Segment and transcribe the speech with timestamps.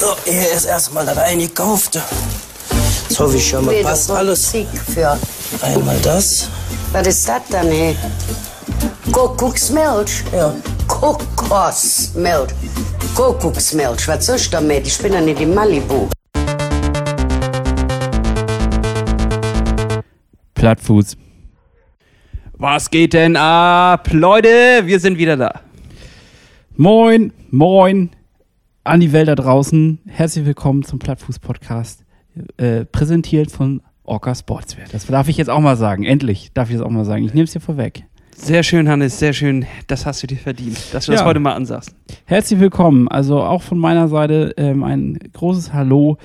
[0.00, 2.00] So, hier ist erstmal das eingekaufte.
[3.08, 4.54] Jetzt hoffe ich schon mal, passt alles.
[4.94, 5.18] Für.
[5.60, 6.48] Einmal das.
[6.92, 7.96] Was ist das denn, ey?
[9.10, 10.22] Kuckucksmilch?
[10.32, 10.54] Ja.
[10.86, 12.50] Kokosmilch.
[13.16, 14.06] Kuckucksmilch.
[14.06, 14.86] Was soll ich damit?
[14.86, 16.08] Ich bin ja nicht in Malibu.
[20.54, 21.16] Plattfuß.
[22.52, 24.08] Was geht denn ab?
[24.12, 25.60] Leute, wir sind wieder da.
[26.76, 28.10] Moin, moin
[28.88, 29.98] an die Welt da draußen.
[30.06, 32.04] Herzlich willkommen zum Plattfuß-Podcast.
[32.56, 34.86] Äh, präsentiert von Orca Sportswear.
[34.90, 36.04] Das darf ich jetzt auch mal sagen.
[36.04, 37.24] Endlich darf ich das auch mal sagen.
[37.24, 38.04] Ich nehme es dir vorweg.
[38.34, 39.66] Sehr schön, Hannes, sehr schön.
[39.88, 41.18] Das hast du dir verdient, dass du Ja.
[41.18, 41.94] das heute mal ansagst.
[42.24, 43.08] Herzlich willkommen.
[43.08, 46.16] Also auch von meiner Seite ähm, ein großes Hallo.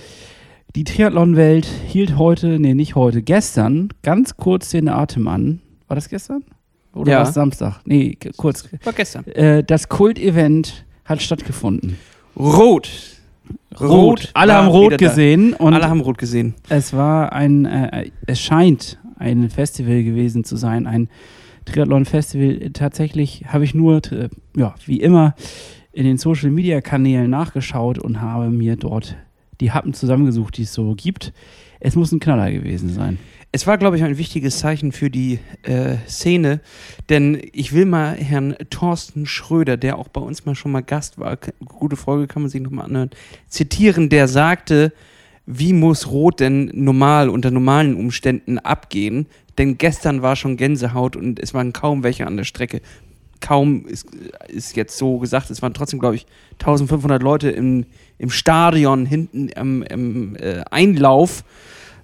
[0.75, 5.61] Die Triathlon-Welt hielt heute, nee, nicht heute, gestern ganz kurz den Atem an.
[5.87, 6.43] War das gestern?
[6.93, 7.17] Oder Ja.
[7.19, 7.81] war es Samstag?
[7.85, 8.69] Nee, kurz.
[8.83, 9.25] War gestern.
[9.27, 11.97] Äh, das Kult-Event hat stattgefunden.
[13.79, 14.29] Rot.
[14.33, 16.53] Alle war haben rot gesehen und Alle haben rot gesehen.
[16.69, 21.09] es war ein, äh, es scheint ein Festival gewesen zu sein, ein
[21.65, 22.71] Triathlon-Festival.
[22.73, 25.35] Tatsächlich habe ich nur, äh, ja, wie immer,
[25.91, 29.15] in den Social-Media-Kanälen nachgeschaut und habe mir dort
[29.61, 31.33] die Happen zusammengesucht, die es so gibt.
[31.79, 33.17] Es muss ein Knaller gewesen sein.
[33.55, 36.59] Es war, glaube ich, ein wichtiges Zeichen für die äh, Szene,
[37.09, 41.19] denn ich will mal Herrn Thorsten Schröder, der auch bei uns mal schon mal Gast
[41.19, 43.11] war, gute Folge kann man sich nochmal anhören,
[43.47, 44.91] zitieren, der sagte,
[45.45, 49.27] wie muss Rot denn normal unter normalen Umständen abgehen?
[49.59, 52.81] Denn gestern war schon Gänsehaut und es waren kaum welche an der Strecke.
[53.39, 54.07] Kaum ist,
[54.47, 57.85] ist jetzt so gesagt, es waren trotzdem, glaube ich, 1500 Leute im,
[58.17, 61.43] im Stadion hinten am im, äh, Einlauf.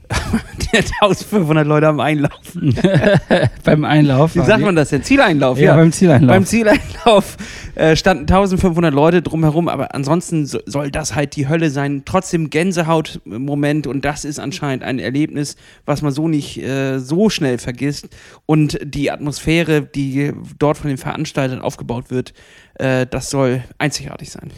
[0.73, 2.31] 1500 Leute am Einlauf.
[3.63, 4.35] Beim Einlauf.
[4.35, 5.03] Wie sagt man das denn?
[5.03, 5.75] Zieleinlauf, Ja, ja.
[5.75, 6.35] beim Zieleinlauf.
[6.35, 7.38] Beim Zieleinlauf
[7.75, 12.03] äh, standen 1500 Leute drumherum, aber ansonsten so, soll das halt die Hölle sein.
[12.05, 17.57] Trotzdem Gänsehaut-Moment und das ist anscheinend ein Erlebnis, was man so nicht äh, so schnell
[17.57, 18.09] vergisst.
[18.45, 22.33] Und die Atmosphäre, die dort von den Veranstaltern aufgebaut wird,
[22.75, 24.52] äh, das soll einzigartig sein.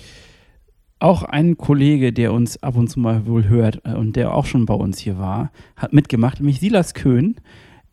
[1.02, 4.46] Auch ein Kollege, der uns ab und zu mal wohl hört äh, und der auch
[4.46, 7.38] schon bei uns hier war, hat mitgemacht, nämlich Silas Köhn.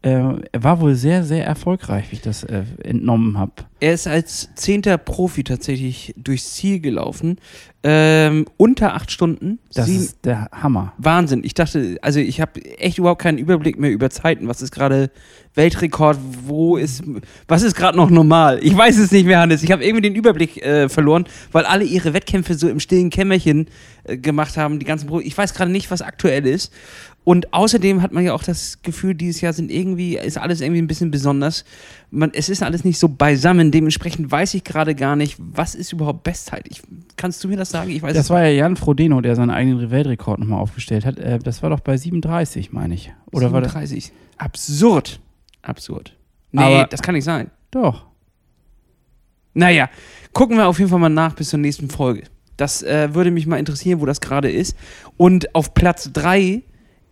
[0.00, 0.10] Äh,
[0.53, 3.53] er war wohl sehr, sehr erfolgreich, wie ich das äh, entnommen habe.
[3.81, 7.38] Er ist als zehnter Profi tatsächlich durchs Ziel gelaufen.
[7.82, 9.59] Ähm, unter acht Stunden.
[9.75, 10.92] Das Sieben- ist der Hammer.
[10.98, 11.42] Wahnsinn.
[11.44, 14.47] Ich dachte, also ich habe echt überhaupt keinen Überblick mehr über Zeiten.
[14.47, 15.10] Was ist gerade
[15.54, 16.19] Weltrekord?
[16.44, 17.03] Wo ist,
[17.48, 18.60] was ist gerade noch normal?
[18.62, 19.65] Ich weiß es nicht mehr, Hannes.
[19.65, 23.66] Ich habe irgendwie den Überblick äh, verloren, weil alle ihre Wettkämpfe so im stillen Kämmerchen
[24.04, 24.78] äh, gemacht haben.
[24.78, 26.72] Die ganzen Pro ich weiß gerade nicht, was aktuell ist.
[27.28, 30.81] Und außerdem hat man ja auch das Gefühl, dieses Jahr sind irgendwie, ist alles irgendwie
[30.81, 31.66] ein bisschen besonders.
[32.11, 33.71] Man, es ist alles nicht so beisammen.
[33.71, 36.65] Dementsprechend weiß ich gerade gar nicht, was ist überhaupt Bestzeit.
[36.71, 36.81] Ich,
[37.16, 37.91] kannst du mir das sagen?
[37.91, 41.19] Ich weiß Das war ja Jan Frodeno, der seinen eigenen Weltrekord nochmal aufgestellt hat.
[41.19, 43.12] Äh, das war doch bei 37, meine ich.
[43.31, 43.72] Oder war das?
[43.72, 44.10] 37.
[44.39, 45.21] Absurd.
[45.60, 46.16] Absurd.
[46.53, 47.50] Nee, Aber- das kann nicht sein.
[47.71, 48.06] Doch.
[49.53, 49.91] Naja,
[50.33, 52.22] gucken wir auf jeden Fall mal nach bis zur nächsten Folge.
[52.56, 54.75] Das äh, würde mich mal interessieren, wo das gerade ist.
[55.19, 56.62] Und auf Platz 3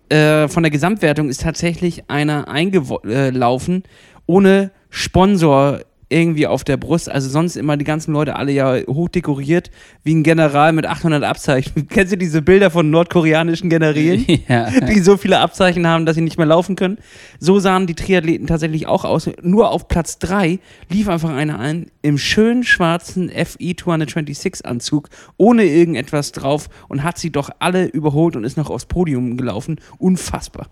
[0.09, 3.83] äh, von der Gesamtwertung ist tatsächlich einer eingelaufen
[4.27, 7.11] ohne Sponsor irgendwie auf der Brust.
[7.11, 9.71] Also sonst immer die ganzen Leute alle ja hochdekoriert
[10.05, 11.89] wie ein General mit 800 Abzeichen.
[11.91, 14.25] Kennst du diese Bilder von nordkoreanischen Generälen?
[14.49, 14.71] ja.
[14.81, 16.99] die so viele Abzeichen haben, dass sie nicht mehr laufen können.
[17.41, 19.29] So sahen die Triathleten tatsächlich auch aus.
[19.43, 20.59] Nur auf Platz 3
[20.89, 27.19] lief einfach einer ein im schönen schwarzen FI 226 Anzug, ohne irgendetwas drauf und hat
[27.19, 29.81] sie doch alle überholt und ist noch aufs Podium gelaufen.
[29.99, 30.69] Unfassbar.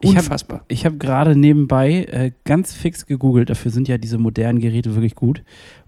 [0.00, 0.64] Ich hab- Unfassbar.
[0.68, 3.48] Ich habe gerade nebenbei äh, ganz fix gegoogelt.
[3.50, 5.42] Dafür sind ja diese modernen Geräte wirklich gut.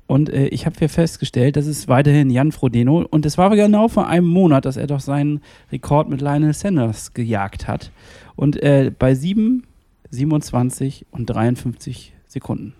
[0.06, 3.06] Und äh, ich habe hier festgestellt, das ist weiterhin Jan Frodeno.
[3.10, 7.12] Und es war genau vor einem Monat, dass er doch seinen Rekord mit Lionel Sanders
[7.12, 7.90] gejagt hat.
[8.34, 9.64] Und äh, bei 7,
[10.10, 12.72] 27 und 53 Sekunden.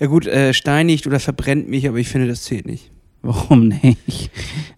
[0.00, 2.90] Ja gut, äh, steinigt oder verbrennt mich, aber ich finde, das zählt nicht.
[3.22, 3.96] Warum nicht?
[4.06, 4.30] Ich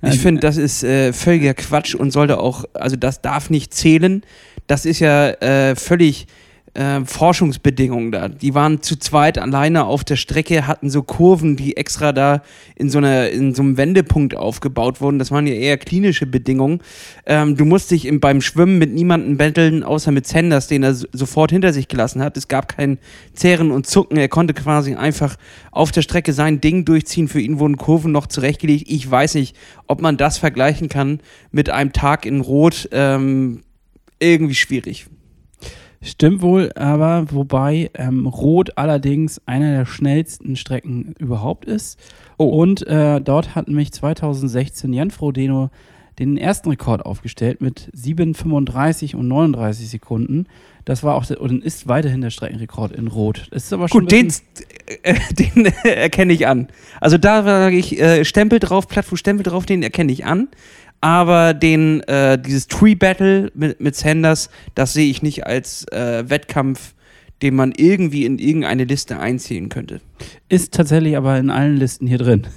[0.03, 4.23] Also, finde, das ist äh, völliger Quatsch und sollte auch, also das darf nicht zählen.
[4.67, 6.27] Das ist ja äh, völlig
[6.75, 8.29] äh, Forschungsbedingungen da.
[8.29, 12.43] Die waren zu zweit alleine auf der Strecke, hatten so Kurven, die extra da
[12.75, 15.19] in so, einer, in so einem Wendepunkt aufgebaut wurden.
[15.19, 16.81] Das waren ja eher klinische Bedingungen.
[17.25, 20.95] Ähm, du musst dich im, beim Schwimmen mit niemandem betteln, außer mit Sanders, den er
[20.95, 22.37] so- sofort hinter sich gelassen hat.
[22.37, 22.99] Es gab kein
[23.33, 24.19] Zehren und Zucken.
[24.19, 25.37] Er konnte quasi einfach
[25.71, 27.29] auf der Strecke sein Ding durchziehen.
[27.29, 28.85] Für ihn wurden Kurven noch zurechtgelegt.
[28.89, 31.21] Ich weiß nicht, ob man das vergleichen kann
[31.53, 32.89] mit einem Tag in Rot.
[32.93, 33.63] Ähm,
[34.21, 35.07] irgendwie schwierig.
[36.03, 41.99] Stimmt wohl, aber wobei ähm, Rot allerdings einer der schnellsten Strecken überhaupt ist.
[42.37, 42.45] Oh.
[42.45, 45.71] Und äh, dort hat nämlich 2016 Jan Frodeno
[46.19, 50.47] den ersten Rekord aufgestellt mit 7,35 und 39 Sekunden.
[50.85, 53.49] Das war auch der, und ist weiterhin der Streckenrekord in Rot.
[53.51, 54.47] Das ist aber schon Gut, den, bisschen-
[55.03, 56.69] äh, den äh, erkenne ich an.
[57.01, 60.49] Also da sage ich äh, Stempel drauf, Plattfuß Stempel drauf, den erkenne ich an.
[61.01, 66.29] Aber den, äh, dieses Tree Battle mit, mit Sanders, das sehe ich nicht als äh,
[66.29, 66.95] Wettkampf,
[67.43, 70.01] den man irgendwie in irgendeine Liste einzählen könnte.
[70.49, 72.47] ist tatsächlich aber in allen Listen hier drin.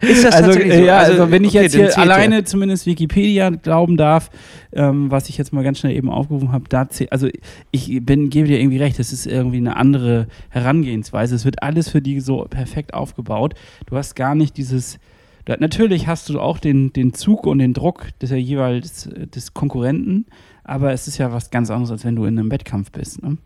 [0.00, 0.84] Ist das also, tatsächlich äh, so?
[0.84, 1.98] ja, also, wenn ich okay, jetzt hier er.
[1.98, 4.30] alleine zumindest Wikipedia glauben darf,
[4.72, 7.28] ähm, was ich jetzt mal ganz schnell eben aufgerufen habe, da also
[7.70, 11.34] ich bin, gebe dir irgendwie recht, es ist irgendwie eine andere Herangehensweise.
[11.34, 13.54] Es wird alles für die so perfekt aufgebaut.
[13.86, 14.98] Du hast gar nicht dieses.
[15.46, 19.26] Da, natürlich hast du auch den, den Zug und den Druck des ja jeweils äh,
[19.26, 20.26] des Konkurrenten,
[20.64, 23.22] aber es ist ja was ganz anderes, als wenn du in einem Wettkampf bist.
[23.22, 23.38] Ne?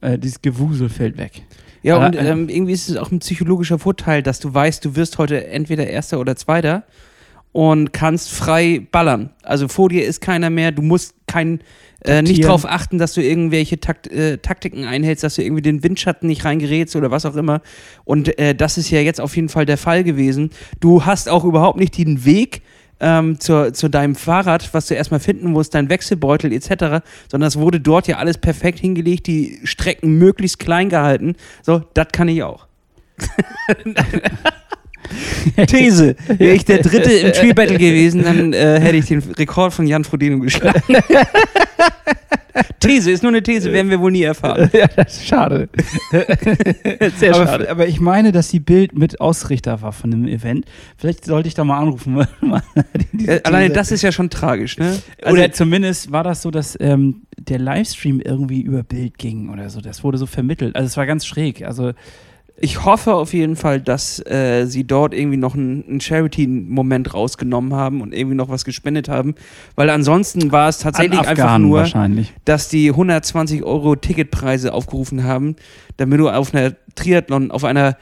[0.00, 1.42] Äh, dieses Gewusel fällt weg.
[1.82, 4.84] Ja, Aber, und äh, ähm, irgendwie ist es auch ein psychologischer Vorteil, dass du weißt,
[4.84, 6.84] du wirst heute entweder Erster oder Zweiter
[7.50, 9.30] und kannst frei ballern.
[9.42, 11.60] Also vor dir ist keiner mehr, du musst kein,
[12.04, 15.82] äh, nicht darauf achten, dass du irgendwelche Takt, äh, Taktiken einhältst, dass du irgendwie den
[15.82, 17.62] Windschatten nicht reingerätst oder was auch immer.
[18.04, 20.50] Und äh, das ist ja jetzt auf jeden Fall der Fall gewesen.
[20.80, 22.60] Du hast auch überhaupt nicht den Weg
[23.00, 27.56] ähm, zur, zu deinem Fahrrad, was du erstmal finden musst, dein Wechselbeutel etc., sondern es
[27.56, 31.36] wurde dort ja alles perfekt hingelegt, die Strecken möglichst klein gehalten.
[31.62, 32.66] So, das kann ich auch.
[35.66, 36.16] These.
[36.26, 39.86] Wäre ich der Dritte im Tree Battle gewesen, dann äh, hätte ich den Rekord von
[39.86, 40.82] Jan Frodeno geschlagen.
[42.80, 44.68] These, ist nur eine These, werden wir wohl nie erfahren.
[44.74, 45.70] ja, das ist schade.
[47.16, 47.70] Sehr aber, schade.
[47.70, 50.66] aber ich meine, dass die Bild mit Ausrichter war von dem Event.
[50.98, 52.26] Vielleicht sollte ich da mal anrufen.
[53.12, 54.98] diese Äh, alleine das ist ja schon tragisch, ne?
[55.22, 59.70] Also, oder zumindest war das so, dass ähm, der Livestream irgendwie über Bild ging oder
[59.70, 59.80] so.
[59.80, 60.76] Das wurde so vermittelt.
[60.76, 61.64] Also es war ganz schräg.
[61.64, 61.92] Also
[62.62, 67.74] ich hoffe auf jeden Fall, dass äh, sie dort irgendwie noch einen, einen Charity-Moment rausgenommen
[67.74, 69.34] haben und irgendwie noch was gespendet haben,
[69.74, 72.32] weil ansonsten war es tatsächlich einfach nur, wahrscheinlich.
[72.44, 75.56] dass die 120 Euro Ticketpreise aufgerufen haben,
[75.96, 77.96] damit du auf einer Triathlon, auf einer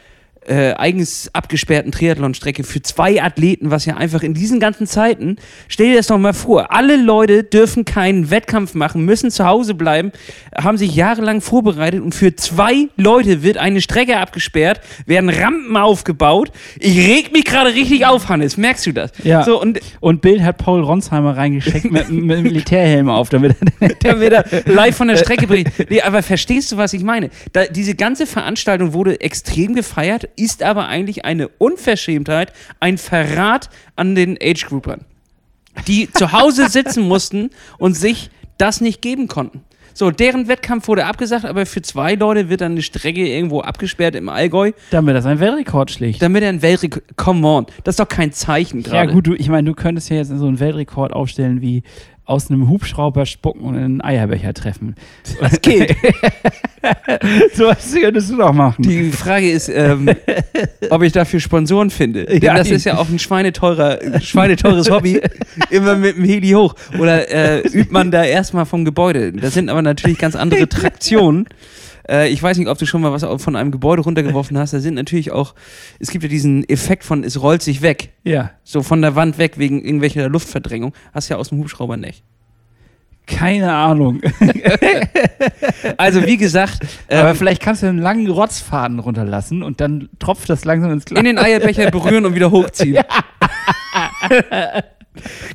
[0.51, 5.37] äh, eigens abgesperrten Triathlonstrecke für zwei Athleten, was ja einfach in diesen ganzen Zeiten,
[5.69, 9.75] stell dir das doch mal vor, alle Leute dürfen keinen Wettkampf machen, müssen zu Hause
[9.75, 10.13] bleiben,
[10.55, 16.51] haben sich jahrelang vorbereitet und für zwei Leute wird eine Strecke abgesperrt, werden Rampen aufgebaut.
[16.79, 19.13] Ich reg mich gerade richtig auf, Hannes, merkst du das?
[19.23, 19.45] Ja.
[19.45, 23.57] So, und Und Bild hat Paul Ronsheimer reingeschickt mit, mit einem Militärhelm auf, damit
[24.03, 25.71] damit er live von der Strecke bringt.
[25.89, 27.31] Nee, aber verstehst du, was ich meine?
[27.53, 34.15] Da, diese ganze Veranstaltung wurde extrem gefeiert, ist aber eigentlich eine Unverschämtheit, ein Verrat an
[34.15, 35.05] den Age-Groupern,
[35.87, 39.63] die zu Hause sitzen mussten und sich das nicht geben konnten.
[39.93, 44.15] So, deren Wettkampf wurde abgesagt, aber für zwei Leute wird dann eine Strecke irgendwo abgesperrt
[44.15, 46.23] im Allgäu, damit er seinen Weltrekord schlägt.
[46.23, 47.05] damit er einen Weltrekord.
[47.17, 49.13] Come on, das ist doch kein Zeichen Ja gerade.
[49.13, 51.83] gut, du, ich meine, du könntest ja jetzt so einen Weltrekord aufstellen wie
[52.31, 54.95] aus einem Hubschrauber spucken und in einen Eierbecher treffen.
[55.41, 55.97] Das geht.
[57.55, 58.83] so was könntest du doch machen.
[58.83, 60.09] Die Frage ist, ähm,
[60.91, 62.27] ob ich dafür Sponsoren finde.
[62.27, 65.21] Denn Ja, das ist ja auch ein schweineteurer, schweineteures Hobby.
[65.71, 66.75] Immer mit dem Heli hoch.
[66.99, 69.33] Oder äh, übt man da erstmal vom Gebäude.
[69.33, 71.47] Das sind aber natürlich ganz andere Traktionen.
[72.09, 74.73] Äh, ich weiß nicht, ob du schon mal was von einem Gebäude runtergeworfen hast.
[74.73, 75.55] Da sind natürlich auch,
[75.99, 78.11] es gibt ja diesen Effekt von, es rollt sich weg.
[78.25, 80.93] ja, So von der Wand weg wegen irgendwelcher Luftverdrängung.
[81.13, 82.23] Hast ja aus dem Hubschrauber nicht.
[83.27, 84.21] keine Ahnung.
[85.97, 90.49] Also wie gesagt, Aber ähm, vielleicht kannst du einen langen Rotzfaden runterlassen und dann tropft
[90.51, 91.19] das langsam ins Glas.
[91.19, 93.03] in den Eierbecher berühren und wieder hochziehen.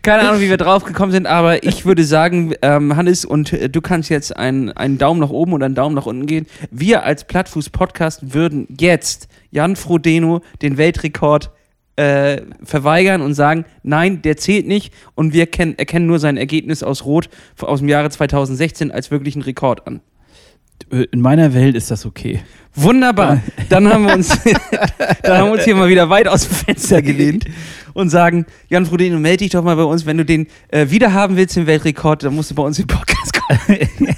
[0.02, 3.70] Keine Ahnung, wie wir drauf gekommen sind, aber ich würde sagen, ähm, Hannes, und äh,
[3.70, 6.46] du kannst jetzt einen, einen Daumen nach oben oder einen Daumen nach unten gehen.
[6.72, 11.52] Wir als Plattfuß-Podcast würden jetzt Jan Frodeno den Weltrekord
[11.96, 16.84] äh, verweigern und sagen, nein, der zählt nicht und wir kennen, erkennen nur sein Ergebnis
[16.84, 17.30] aus Rot
[17.62, 20.02] aus dem Jahre 2016 als wirklichen Rekord an.
[20.90, 22.42] In meiner Welt ist das okay.
[22.76, 23.42] Wunderbar.
[23.70, 24.30] Dann haben wir uns,
[25.24, 27.46] dann haben wir uns hier mal wieder weit aus dem Fenster gelehnt
[27.94, 31.38] und sagen, Jan Frodeno, melde dich doch mal bei uns, wenn du den äh, wiederhaben
[31.38, 33.80] willst, den Weltrekord, dann musst du bei uns im Podcast kommen.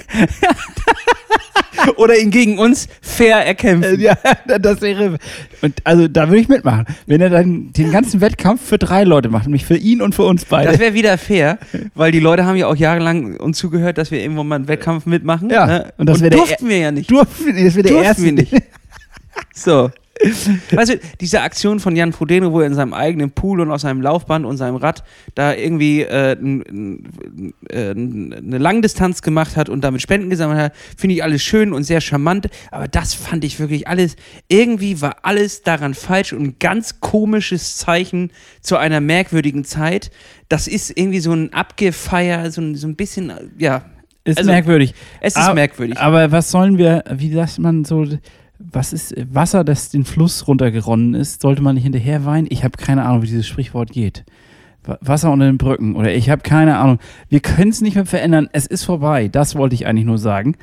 [1.97, 3.99] Oder ihn gegen uns fair erkämpfen.
[3.99, 4.17] Ja,
[4.59, 5.17] das wäre.
[5.61, 6.85] Und also da würde ich mitmachen.
[7.05, 10.23] Wenn er dann den ganzen Wettkampf für drei Leute macht, nämlich für ihn und für
[10.23, 10.71] uns beide.
[10.71, 11.57] Das wäre wieder fair,
[11.95, 15.05] weil die Leute haben ja auch jahrelang uns zugehört, dass wir irgendwann mal einen Wettkampf
[15.05, 15.49] mitmachen.
[15.49, 15.93] Ja, ne?
[15.97, 17.09] und das der durften wir ja nicht.
[17.09, 18.23] Durften, das wäre der Durften erste.
[18.23, 18.53] wir nicht.
[19.53, 19.91] So,
[20.71, 23.81] Weißt du, diese Aktion von Jan Frodeno, wo er in seinem eigenen Pool und auf
[23.81, 25.03] seinem Laufband und seinem Rad
[25.35, 30.73] da irgendwie äh, n- n- äh, eine Langdistanz gemacht hat und damit Spenden gesammelt hat,
[30.97, 32.47] finde ich alles schön und sehr charmant.
[32.71, 34.15] Aber das fand ich wirklich alles,
[34.47, 38.31] irgendwie war alles daran falsch und ein ganz komisches Zeichen
[38.61, 40.09] zu einer merkwürdigen Zeit.
[40.49, 43.83] Das ist irgendwie so ein Abgefeier, so ein, so ein bisschen, ja.
[44.23, 44.93] Ist Also, merkwürdig.
[45.21, 45.97] Es ist Aber- merkwürdig.
[45.99, 48.05] Aber was sollen wir, wie sagt man so,
[48.59, 52.47] was ist Wasser, das den Fluss runtergeronnen ist, sollte man nicht hinterher weinen?
[52.49, 54.23] Ich habe keine Ahnung, wie dieses Sprichwort geht.
[54.83, 56.99] Wa- Wasser unter den Brücken oder ich habe keine Ahnung.
[57.29, 58.49] Wir können es nicht mehr verändern.
[58.53, 59.27] Es ist vorbei.
[59.27, 60.55] Das wollte ich eigentlich nur sagen.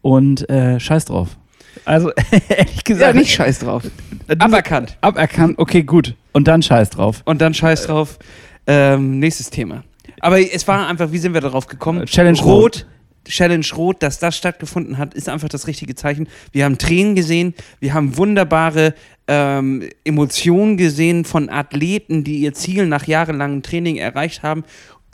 [0.00, 1.36] Und äh, scheiß drauf.
[1.84, 2.10] Also
[2.48, 3.82] ehrlich gesagt, scheiß drauf.
[4.28, 4.96] Diese- Aberkannt.
[5.00, 5.58] aberkannt.
[5.58, 6.14] Okay, gut.
[6.32, 7.22] Und dann scheiß drauf.
[7.24, 8.18] Und dann scheiß drauf.
[8.66, 9.84] Ähm, nächstes Thema.
[10.20, 12.02] Aber es war einfach, wie sind wir darauf gekommen?
[12.02, 12.86] Äh, Challenge Rot.
[13.24, 16.28] Challenge Rot, dass das stattgefunden hat, ist einfach das richtige Zeichen.
[16.52, 18.94] Wir haben Tränen gesehen, wir haben wunderbare
[19.28, 24.64] ähm, Emotionen gesehen von Athleten, die ihr Ziel nach jahrelangem Training erreicht haben.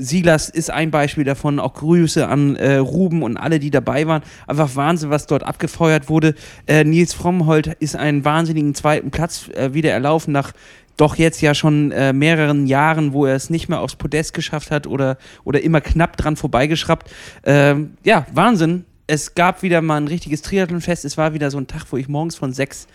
[0.00, 1.58] Silas ist ein Beispiel davon.
[1.58, 4.22] Auch Grüße an äh, Ruben und alle, die dabei waren.
[4.46, 6.34] Einfach Wahnsinn, was dort abgefeuert wurde.
[6.66, 10.52] Äh, Nils Frommholt ist einen wahnsinnigen zweiten Platz äh, wieder erlaufen nach
[10.98, 14.70] doch jetzt ja schon äh, mehreren Jahren, wo er es nicht mehr aufs Podest geschafft
[14.70, 17.10] hat oder, oder immer knapp dran vorbeigeschraubt.
[17.44, 18.84] Ähm, ja, Wahnsinn.
[19.06, 21.06] Es gab wieder mal ein richtiges Triathlonfest.
[21.06, 22.86] Es war wieder so ein Tag, wo ich morgens von sechs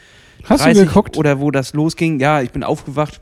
[0.44, 1.18] Hast 30 du geguckt?
[1.18, 2.20] oder wo das losging.
[2.20, 3.22] Ja, ich bin aufgewacht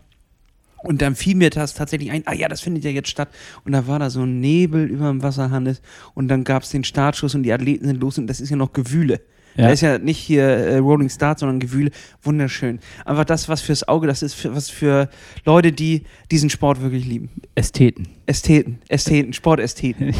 [0.83, 3.29] und dann fiel mir das tatsächlich ein, ah ja, das findet ja jetzt statt.
[3.63, 5.81] Und da war da so ein Nebel über dem Wasser, Hannes.
[6.15, 8.55] Und dann gab es den Startschuss und die Athleten sind los und das ist ja
[8.55, 9.21] noch Gewühle.
[9.55, 9.65] Ja.
[9.65, 11.91] Da ist ja nicht hier äh, Rolling Start, sondern Gewühle.
[12.24, 12.79] Wunderschön.
[13.05, 15.10] Einfach das, was fürs Auge, das ist für, was für
[15.46, 17.29] Leute, die diesen Sport wirklich lieben.
[17.55, 18.08] Ästheten.
[18.25, 20.13] Ästheten, Ästheten, Sportästheten.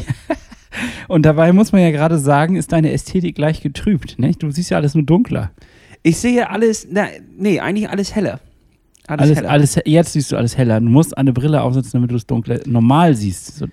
[1.08, 4.20] Und dabei muss man ja gerade sagen, ist deine Ästhetik gleich getrübt.
[4.20, 4.42] Nicht?
[4.42, 5.52] Du siehst ja alles nur dunkler.
[6.04, 7.08] Ich sehe alles, na,
[7.38, 8.40] nee, eigentlich alles heller.
[9.08, 9.50] Alles, Alles, heller.
[9.50, 10.80] alles, jetzt siehst du alles heller.
[10.80, 13.64] Du musst eine Brille aufsetzen, damit du es dunkler normal siehst.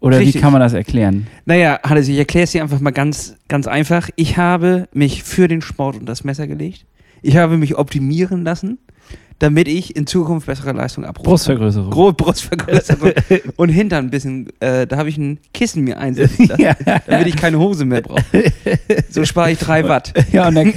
[0.00, 0.36] Oder Richtig.
[0.36, 1.26] wie kann man das erklären?
[1.44, 4.08] Naja, Hannes, ich erkläre es dir einfach mal ganz, ganz einfach.
[4.14, 6.86] Ich habe mich für den Sport und das Messer gelegt.
[7.20, 8.78] Ich habe mich optimieren lassen,
[9.40, 11.30] damit ich in Zukunft bessere Leistung abrufe.
[11.30, 11.90] Brustvergrößerung.
[11.90, 13.12] Grobe Brustvergrößerung
[13.56, 16.76] und Hintern ein bisschen, äh, da habe ich ein Kissen mir einsetzen lassen, ja,
[17.06, 18.22] damit ich keine Hose mehr brauche.
[19.10, 20.12] So spare ich drei Watt.
[20.32, 20.72] ja, und dann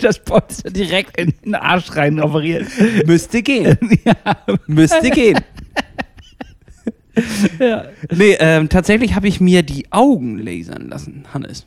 [0.00, 2.66] das Polster direkt in den Arsch rein operiert.
[3.06, 3.78] Müsste gehen.
[4.66, 5.38] Müsste gehen.
[7.58, 7.84] Ja.
[8.14, 11.66] Nee, ähm, tatsächlich habe ich mir die Augen lasern lassen, Hannes.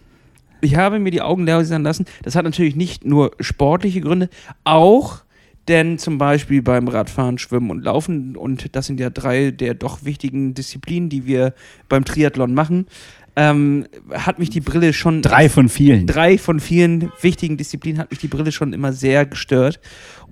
[0.61, 2.05] Ich habe mir die Augen lasern lassen.
[2.23, 4.29] Das hat natürlich nicht nur sportliche Gründe,
[4.63, 5.23] auch
[5.67, 10.03] denn zum Beispiel beim Radfahren, Schwimmen und Laufen, und das sind ja drei der doch
[10.03, 11.53] wichtigen Disziplinen, die wir
[11.87, 12.87] beim Triathlon machen,
[13.35, 16.05] ähm, hat mich die Brille schon Drei von vielen.
[16.05, 19.79] drei von vielen wichtigen Disziplinen hat mich die Brille schon immer sehr gestört.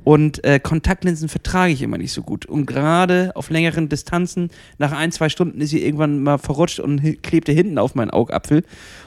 [0.04, 2.46] Und äh, Kontaktlinsen vertrage ich immer nicht so gut.
[2.46, 7.22] Und gerade auf längeren Distanzen, nach ein, zwei Stunden ist sie irgendwann mal verrutscht und
[7.22, 8.64] klebte hinten auf meinen Augapfel.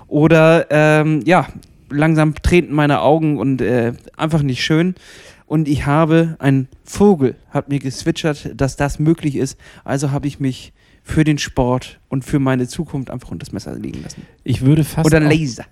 [0.07, 1.49] Oder ähm, ja,
[1.91, 4.95] langsam treten meine Augen und äh, einfach nicht schön.
[5.47, 9.59] Und ich habe, ein Vogel hat mir geswitchert, dass das möglich ist.
[9.85, 10.73] Also habe ich mich
[11.03, 14.23] für den Sport und für meine Zukunft einfach unter das Messer liegen lassen.
[14.43, 15.07] Ich würde fast.
[15.07, 15.65] Oder Laser.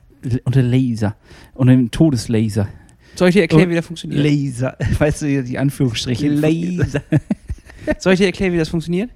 [0.45, 1.17] Unter Laser.
[1.55, 2.69] Unter dem Todeslaser.
[3.14, 4.23] Soll ich dir erklären, wie das funktioniert?
[4.23, 4.76] Laser.
[4.99, 6.28] Weißt du, die Anführungsstriche.
[6.28, 7.02] Laser.
[7.99, 9.11] Soll ich dir erklären, wie das funktioniert?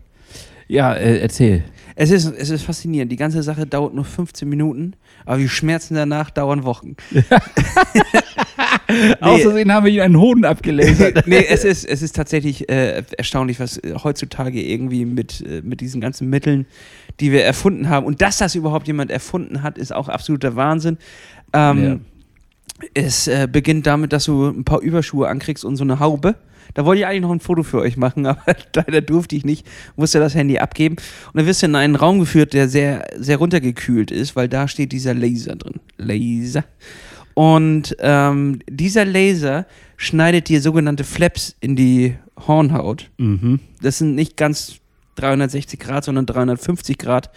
[0.69, 1.63] Ja, äh, erzähl.
[1.99, 3.11] Es ist, es ist faszinierend.
[3.11, 4.93] Die ganze Sache dauert nur 15 Minuten,
[5.25, 6.95] aber die Schmerzen danach dauern Wochen.
[9.21, 11.27] Außerdem haben wir ihm einen Hoden abgelasert.
[11.27, 15.81] nee, es ist, es ist tatsächlich äh, erstaunlich, was äh, heutzutage irgendwie mit, äh, mit
[15.81, 16.67] diesen ganzen Mitteln,
[17.19, 18.05] die wir erfunden haben.
[18.05, 20.99] Und dass das überhaupt jemand erfunden hat, ist auch absoluter Wahnsinn.
[21.55, 22.03] Ähm,
[22.95, 26.37] Es äh, beginnt damit, dass du ein paar Überschuhe ankriegst und so eine Haube.
[26.75, 29.67] Da wollte ich eigentlich noch ein Foto für euch machen, aber leider durfte ich nicht,
[29.97, 30.97] musste das Handy abgeben.
[30.97, 34.69] Und dann wirst du in einen Raum geführt, der sehr, sehr runtergekühlt ist, weil da
[34.69, 35.81] steht dieser Laser drin.
[35.97, 36.65] Laser.
[37.35, 39.67] Und ähm, dieser Laser
[39.97, 42.17] schneidet dir sogenannte Flaps in die
[42.47, 43.11] Hornhaut.
[43.19, 43.61] Mhm.
[43.83, 44.77] Das sind nicht ganz
[45.17, 47.31] 360 Grad, sondern 350 Grad,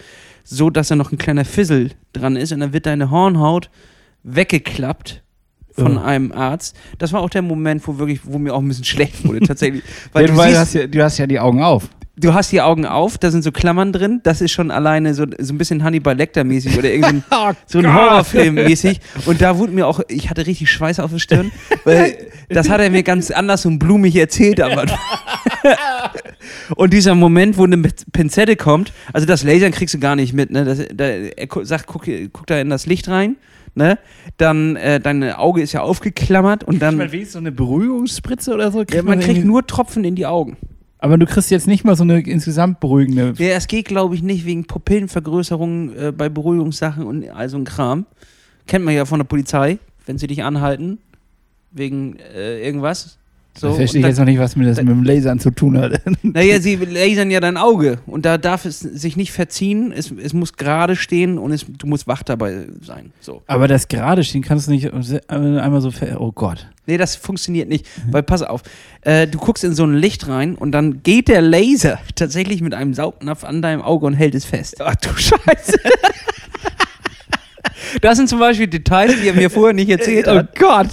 [0.43, 3.69] so dass da noch ein kleiner Fissel dran ist und dann wird deine Hornhaut
[4.23, 5.23] weggeklappt
[5.79, 6.03] von Ja.
[6.03, 6.75] einem Arzt.
[6.97, 9.83] Das war auch der Moment, wo wirklich, wo mir auch ein bisschen schlecht wurde, tatsächlich.
[10.13, 11.89] Weil Weil du, du, siehst, hast ja, du hast ja die Augen auf.
[12.17, 15.25] du hast die Augen auf, da sind so Klammern drin, das ist schon alleine so,
[15.39, 18.99] so ein bisschen Hannibal Lecter-mäßig oder irgendein Oh so ein Horrorfilm mäßig.
[19.25, 21.51] Und da wurde mir auch, ich hatte richtig Schweiß auf der Stirn,
[21.85, 22.17] weil
[22.49, 24.99] das hat er mir ganz anders und blumig erzählt am Anfang.
[26.75, 27.77] Und dieser Moment, wo eine
[28.11, 30.63] Pinzette kommt, also das Lasern kriegst du gar nicht mit, ne?
[30.65, 33.35] Das, da, er sagt, guck, guck da in das Licht rein,
[33.75, 33.99] ne?
[34.37, 36.97] Dann, äh, dein Auge ist ja aufgeklammert und dann.
[36.97, 38.83] Mal wenigstens so eine Beruhigungsspritze oder so.
[38.83, 40.57] Ja, man kriegt nur Tropfen in die Augen.
[41.01, 43.33] Aber du kriegst jetzt nicht mal so eine insgesamt beruhigende.
[43.37, 47.63] Ja, es geht, glaube ich, nicht wegen Pupillenvergrößerung äh, bei Beruhigungssachen und all so ein
[47.63, 48.05] Kram.
[48.67, 50.99] Kennt man ja von der Polizei, wenn sie dich anhalten,
[51.71, 53.18] wegen äh, irgendwas.
[53.59, 55.77] So, ich verstehe dann- jetzt noch nicht, was mir das mit dem Lasern zu tun
[55.77, 56.01] hat.
[56.23, 59.91] Naja, sie lasern ja dein Auge und da darf es sich nicht verziehen.
[59.91, 63.11] Es, es muss gerade stehen und es, du musst wach dabei sein.
[63.19, 63.41] So.
[63.47, 65.91] Aber das gerade stehen kannst du nicht äh, einmal so.
[65.91, 66.67] ver- Oh Gott.
[66.85, 67.85] Nee, das funktioniert nicht.
[68.09, 68.61] Weil pass auf,
[69.01, 72.73] äh, du guckst in so ein Licht rein und dann geht der Laser tatsächlich mit
[72.73, 74.81] einem Saugnapf an deinem Auge und hält es fest.
[74.81, 75.77] Ach du Scheiße.
[78.01, 80.55] Das sind zum Beispiel Details, die er mir vorher nicht erzählt Oh hat.
[80.55, 80.87] Gott.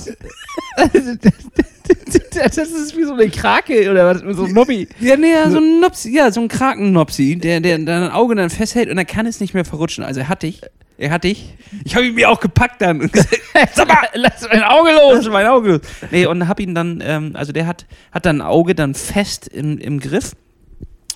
[2.34, 4.88] das ist wie so eine Krake oder was, so ein Nobby.
[5.00, 8.88] Ja, nee, so ein Nopsi, ja, so ein Krakennopsi, der, der dein Auge dann festhält
[8.90, 10.04] und er kann es nicht mehr verrutschen.
[10.04, 10.60] Also er hat dich.
[10.98, 11.54] Er hat dich.
[11.84, 13.38] Ich habe ihn mir auch gepackt dann und gesagt,
[13.74, 15.18] sag mal, Lass mein Auge los.
[15.20, 15.72] ist mein Auge.
[15.72, 15.80] los.
[16.10, 19.46] Nee, und hab ihn dann, ähm, also der hat, hat dann ein Auge dann fest
[19.48, 20.32] im, im Griff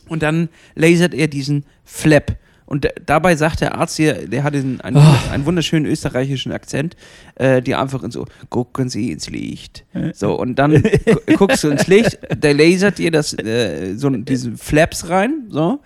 [0.09, 2.37] und dann lasert er diesen Flap.
[2.71, 4.97] Und dabei sagt der Arzt hier, der hat einen, einen,
[5.33, 6.97] einen wunderschönen österreichischen Akzent,
[7.35, 9.85] äh, die einfach in so, gucken Sie ins Licht.
[10.15, 10.91] So, und dann gu-
[11.37, 15.81] guckst du ins Licht, der lasert dir das, äh, so diese Flaps rein, so.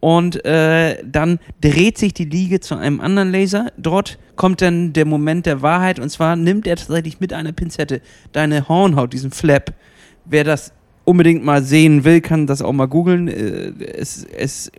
[0.00, 3.72] Und äh, dann dreht sich die Liege zu einem anderen Laser.
[3.76, 5.98] Dort kommt dann der Moment der Wahrheit.
[5.98, 9.74] Und zwar nimmt er tatsächlich mit einer Pinzette deine Hornhaut, diesen Flap.
[10.24, 10.72] Wer das
[11.04, 13.26] unbedingt mal sehen will, kann das auch mal googeln.
[13.26, 14.70] Äh, es, es,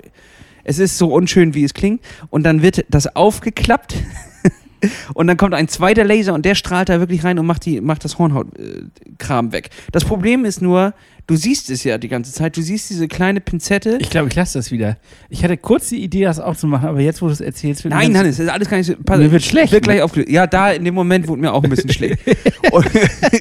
[0.70, 2.00] es ist so unschön, wie es klingt.
[2.30, 3.96] Und dann wird das aufgeklappt.
[5.14, 7.82] Und dann kommt ein zweiter Laser und der strahlt da wirklich rein und macht, die,
[7.82, 9.72] macht das Hornhautkram weg.
[9.92, 10.94] Das Problem ist nur,
[11.28, 12.56] du siehst es ja die ganze Zeit.
[12.56, 13.98] Du siehst diese kleine Pinzette.
[14.00, 14.96] Ich glaube, ich lasse das wieder.
[15.28, 17.84] Ich hatte kurz die Idee, das auch zu machen, aber jetzt, wo du es erzählst,
[17.84, 18.94] wird Nein, Hannes, das ist alles gar nicht so.
[19.04, 19.74] Pass, Mir wird schlecht.
[19.74, 20.32] Wird gleich aufgelöst.
[20.32, 22.18] Ja, da in dem Moment wurde mir auch ein bisschen schlecht.
[22.72, 22.86] Und,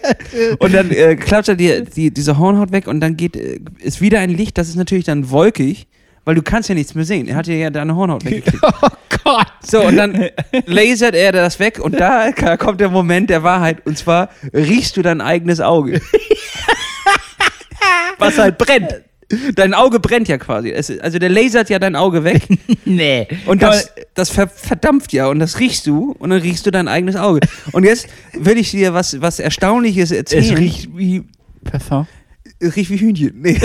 [0.59, 4.01] und dann äh, klatscht er dir die, diese Hornhaut weg und dann geht, äh, ist
[4.01, 5.87] wieder ein Licht, das ist natürlich dann wolkig,
[6.29, 7.27] weil du kannst ja nichts mehr sehen.
[7.27, 8.63] Er hat dir ja deine Hornhaut weggekriegt.
[8.63, 8.89] Oh
[9.25, 9.47] Gott.
[9.63, 10.29] So, und dann
[10.67, 13.87] lasert er das weg und da kommt der Moment der Wahrheit.
[13.87, 16.03] Und zwar riechst du dein eigenes Auge.
[18.19, 18.95] Was halt brennt.
[19.55, 20.71] Dein Auge brennt ja quasi.
[20.71, 22.47] Es, also der lasert ja dein Auge weg.
[22.85, 23.27] Nee.
[23.47, 26.89] Und das, das ver verdampft ja und das riechst du und dann riechst du dein
[26.89, 27.41] eigenes Auge.
[27.73, 30.45] Und jetzt will ich dir was, was Erstaunliches erzählen.
[30.45, 31.25] es riecht wie
[31.65, 32.07] Parfum.
[32.61, 33.41] Es riecht wie Hühnchen.
[33.41, 33.59] Nee.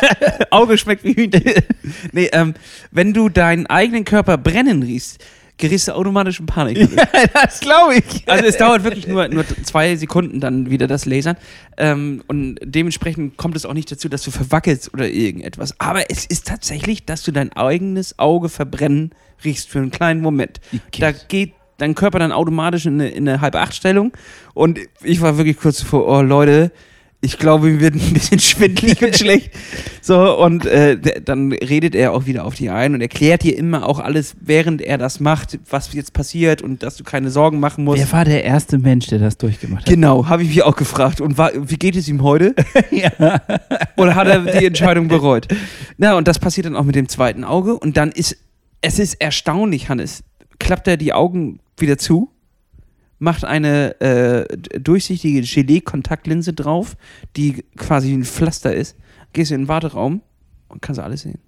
[0.50, 1.42] Auge schmeckt wie Hühnchen.
[2.12, 2.54] Nee, ähm,
[2.90, 5.24] wenn du deinen eigenen Körper brennen riechst,
[5.58, 6.88] gerätst du automatisch in Panik.
[7.34, 8.28] das glaube ich.
[8.28, 11.36] Also es dauert wirklich nur, nur zwei Sekunden dann wieder das Lasern.
[11.76, 15.74] Ähm, und dementsprechend kommt es auch nicht dazu, dass du verwackelst oder irgendetwas.
[15.78, 19.12] Aber es ist tatsächlich, dass du dein eigenes Auge verbrennen
[19.44, 20.60] riechst für einen kleinen Moment.
[20.98, 24.12] Da geht dein Körper dann automatisch in eine, in eine Halb-Acht-Stellung.
[24.54, 26.72] Und ich war wirklich kurz vor, oh Leute,
[27.20, 29.50] ich glaube, mir wird ein bisschen schwindelig und schlecht.
[30.00, 33.86] So, und äh, dann redet er auch wieder auf die ein und erklärt dir immer
[33.86, 37.84] auch alles, während er das macht, was jetzt passiert und dass du keine Sorgen machen
[37.84, 38.00] musst.
[38.00, 39.88] Wer war der erste Mensch, der das durchgemacht hat?
[39.88, 41.20] Genau, habe ich mich auch gefragt.
[41.20, 42.54] Und war, wie geht es ihm heute?
[43.96, 45.48] Oder hat er die Entscheidung bereut?
[45.96, 47.76] Na, und das passiert dann auch mit dem zweiten Auge.
[47.76, 48.36] Und dann ist,
[48.80, 50.22] es ist erstaunlich, Hannes.
[50.60, 52.30] Klappt er die Augen wieder zu,
[53.18, 56.96] macht eine äh, durchsichtige Gelee-Kontaktlinse drauf,
[57.36, 58.96] die quasi ein Pflaster ist,
[59.32, 60.22] gehst in den Warteraum
[60.68, 61.38] und kannst alles sehen.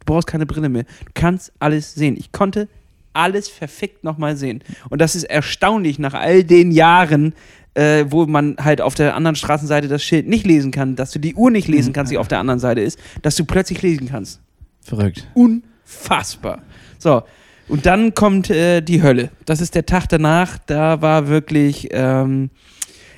[0.00, 0.84] Du brauchst keine Brille mehr.
[0.84, 2.16] Du kannst alles sehen.
[2.16, 2.68] Ich konnte
[3.12, 4.62] alles verfickt nochmal sehen.
[4.90, 7.34] Und das ist erstaunlich nach all den Jahren,
[7.74, 11.18] äh, wo man halt auf der anderen Straßenseite das Schild nicht lesen kann, dass du
[11.18, 14.08] die Uhr nicht lesen kannst, die auf der anderen Seite ist, dass du plötzlich lesen
[14.08, 14.40] kannst.
[14.80, 15.26] Verrückt.
[15.34, 16.62] Unfassbar.
[16.98, 17.22] So,
[17.68, 19.30] und dann kommt äh, die Hölle.
[19.44, 20.58] Das ist der Tag danach.
[20.66, 21.88] Da war wirklich.
[21.92, 22.50] Ähm,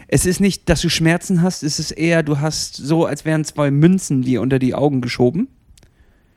[0.08, 3.44] es ist nicht, dass du Schmerzen hast, es ist eher, du hast so, als wären
[3.44, 5.48] zwei Münzen dir unter die Augen geschoben.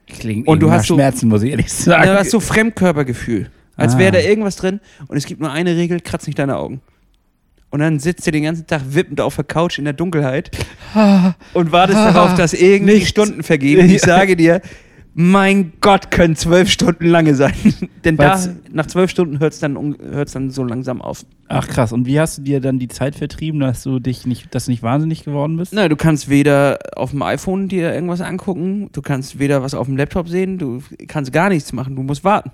[0.07, 2.01] Klingt Und du hast so- Schmerzen, muss ich ehrlich sagen.
[2.09, 3.51] Du hast so Fremdkörpergefühl.
[3.75, 3.97] Als Ah.
[3.99, 6.81] wäre da irgendwas drin und es gibt nur eine Regel, kratz nicht deine Augen.
[7.69, 10.49] Und dann sitzt du den ganzen Tag wippend auf der Couch in der Dunkelheit
[11.53, 13.09] und wartest darauf, dass irgendwie Nichts.
[13.09, 13.81] Stunden vergehen.
[13.81, 14.61] Und ich sage dir,
[15.21, 17.53] mein Gott, können zwölf Stunden lange sein.
[18.05, 18.39] Denn da,
[18.71, 21.25] nach zwölf Stunden hört es dann, hört's dann so langsam auf.
[21.49, 21.91] Ach krass.
[21.91, 24.71] Und wie hast du dir dann die Zeit vertrieben, dass du dich nicht, dass du
[24.71, 25.73] nicht wahnsinnig geworden bist?
[25.73, 29.87] Na, du kannst weder auf dem iPhone dir irgendwas angucken, du kannst weder was auf
[29.87, 32.51] dem Laptop sehen, du kannst gar nichts machen, du musst warten.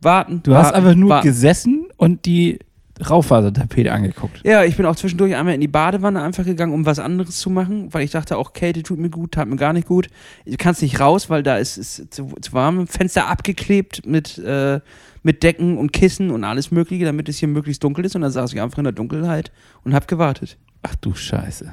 [0.00, 0.44] Warten.
[0.44, 1.26] Du hast warten, einfach nur warten.
[1.26, 2.60] gesessen und die
[3.00, 4.40] Raufasertapete angeguckt.
[4.44, 7.50] Ja, ich bin auch zwischendurch einmal in die Badewanne einfach gegangen, um was anderes zu
[7.50, 10.08] machen, weil ich dachte, auch Kälte tut mir gut, tat mir gar nicht gut.
[10.46, 12.86] Du kannst nicht raus, weil da ist es zu, zu warm.
[12.86, 14.80] Fenster abgeklebt mit, äh,
[15.24, 18.14] mit Decken und Kissen und alles Mögliche, damit es hier möglichst dunkel ist.
[18.14, 19.50] Und dann saß ich einfach in der Dunkelheit
[19.82, 20.56] und hab gewartet.
[20.82, 21.72] Ach du Scheiße.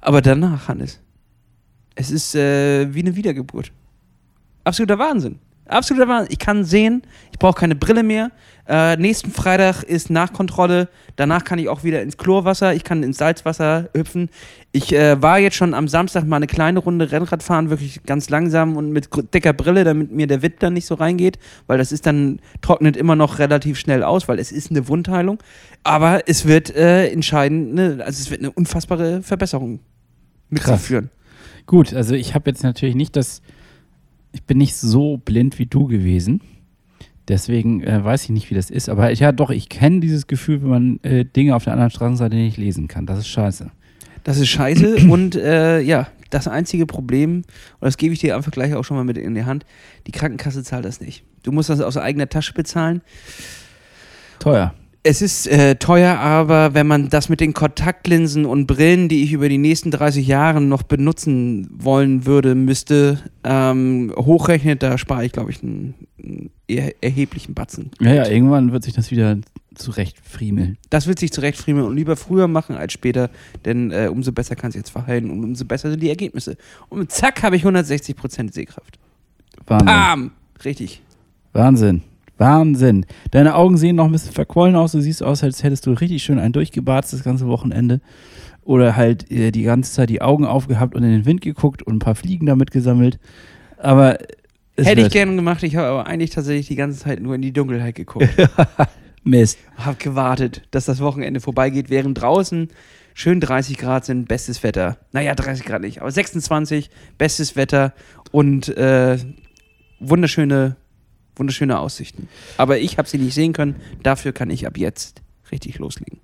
[0.00, 1.00] Aber danach, Hannes,
[1.94, 3.72] es ist äh, wie eine Wiedergeburt.
[4.64, 5.38] Absoluter Wahnsinn.
[5.66, 6.32] Absoluter Wahnsinn.
[6.32, 8.30] Ich kann sehen, ich brauche keine Brille mehr.
[8.68, 10.88] Äh, nächsten Freitag ist Nachkontrolle.
[11.16, 14.30] Danach kann ich auch wieder ins Chlorwasser, ich kann ins Salzwasser hüpfen.
[14.70, 18.30] Ich äh, war jetzt schon am Samstag mal eine kleine Runde Rennrad fahren, wirklich ganz
[18.30, 21.90] langsam und mit dicker Brille, damit mir der Wind dann nicht so reingeht, weil das
[21.90, 25.38] ist dann, trocknet immer noch relativ schnell aus, weil es ist eine Wundheilung.
[25.82, 29.80] Aber es wird äh, entscheidend, ne, also es wird eine unfassbare Verbesserung
[30.50, 30.78] mit Krass.
[30.78, 31.10] sich führen.
[31.66, 33.42] Gut, also ich habe jetzt natürlich nicht das,
[34.30, 36.40] ich bin nicht so blind wie du gewesen.
[37.32, 38.90] Deswegen äh, weiß ich nicht, wie das ist.
[38.90, 42.36] Aber ja, doch, ich kenne dieses Gefühl, wenn man äh, Dinge auf der anderen Straßenseite
[42.36, 43.06] nicht lesen kann.
[43.06, 43.70] Das ist scheiße.
[44.22, 47.44] Das ist scheiße und äh, ja, das einzige Problem, und
[47.80, 49.64] das gebe ich dir einfach gleich auch schon mal mit in die Hand,
[50.06, 51.24] die Krankenkasse zahlt das nicht.
[51.42, 53.00] Du musst das aus eigener Tasche bezahlen.
[54.38, 54.74] Teuer.
[55.04, 59.32] Es ist äh, teuer, aber wenn man das mit den Kontaktlinsen und Brillen, die ich
[59.32, 65.32] über die nächsten 30 Jahre noch benutzen wollen würde, müsste, ähm, hochrechnet, da spare ich,
[65.32, 67.90] glaube ich, einen, einen erheblichen Batzen.
[68.00, 69.38] Ja, ja, irgendwann wird sich das wieder
[69.74, 70.78] zurecht friemeln.
[70.90, 73.30] Das wird sich zurechtfriemeln und lieber früher machen als später,
[73.64, 76.56] denn äh, umso besser kann es jetzt verhalten und umso besser sind die Ergebnisse.
[76.88, 79.00] Und zack, habe ich 160% Sehkraft.
[79.66, 79.86] Wahnsinn.
[79.86, 80.30] Bam!
[80.64, 81.02] Richtig.
[81.52, 82.02] Wahnsinn.
[82.38, 83.06] Wahnsinn.
[83.30, 84.92] Deine Augen sehen noch ein bisschen verquollen aus.
[84.92, 88.00] Du siehst aus, als hättest du richtig schön einen durchgebarzt das ganze Wochenende.
[88.64, 91.96] Oder halt äh, die ganze Zeit die Augen aufgehabt und in den Wind geguckt und
[91.96, 93.18] ein paar Fliegen damit gesammelt.
[93.76, 94.18] Aber
[94.76, 97.34] es Hätte ich wird gerne gemacht, ich habe aber eigentlich tatsächlich die ganze Zeit nur
[97.34, 98.28] in die Dunkelheit geguckt.
[99.24, 99.58] Mist.
[99.76, 102.68] habe gewartet, dass das Wochenende vorbeigeht, während draußen
[103.14, 104.98] schön 30 Grad sind, bestes Wetter.
[105.12, 107.92] Naja, 30 Grad nicht, aber 26, bestes Wetter
[108.32, 109.18] und äh,
[110.00, 110.76] wunderschöne,
[111.36, 112.28] wunderschöne Aussichten.
[112.56, 116.20] Aber ich habe sie nicht sehen können, dafür kann ich ab jetzt richtig loslegen.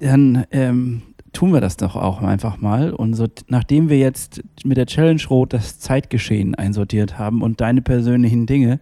[0.00, 2.92] Dann ähm, tun wir das doch auch einfach mal.
[2.92, 7.82] Und so, nachdem wir jetzt mit der Challenge Rot das Zeitgeschehen einsortiert haben und deine
[7.82, 8.80] persönlichen Dinge,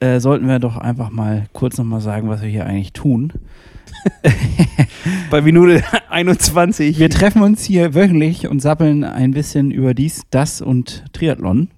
[0.00, 3.32] äh, sollten wir doch einfach mal kurz nochmal sagen, was wir hier eigentlich tun.
[5.30, 6.98] Bei Minute 21.
[6.98, 11.68] Wir treffen uns hier wöchentlich und sappeln ein bisschen über dies, das und Triathlon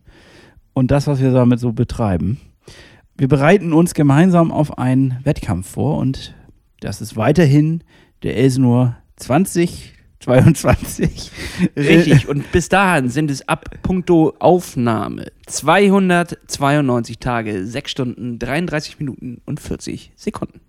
[0.73, 2.39] und das, was wir damit so betreiben.
[3.21, 6.35] Wir bereiten uns gemeinsam auf einen Wettkampf vor und
[6.81, 7.85] das ist weiterhin
[8.23, 11.31] der Elsenor 2022.
[11.77, 12.29] Richtig.
[12.29, 19.61] Und bis dahin sind es ab puncto Aufnahme 292 Tage, 6 Stunden, 33 Minuten und
[19.61, 20.63] 40 Sekunden.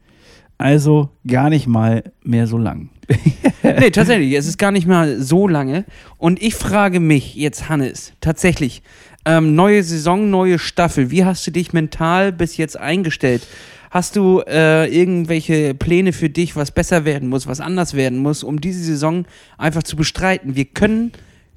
[0.57, 2.89] Also gar nicht mal mehr so lang.
[3.63, 5.85] nee, tatsächlich, es ist gar nicht mal so lange.
[6.17, 8.83] Und ich frage mich jetzt, Hannes, tatsächlich,
[9.25, 13.47] ähm, neue Saison, neue Staffel, wie hast du dich mental bis jetzt eingestellt?
[13.91, 18.41] Hast du äh, irgendwelche Pläne für dich, was besser werden muss, was anders werden muss,
[18.41, 19.25] um diese Saison
[19.57, 20.55] einfach zu bestreiten?
[20.55, 21.11] Wir können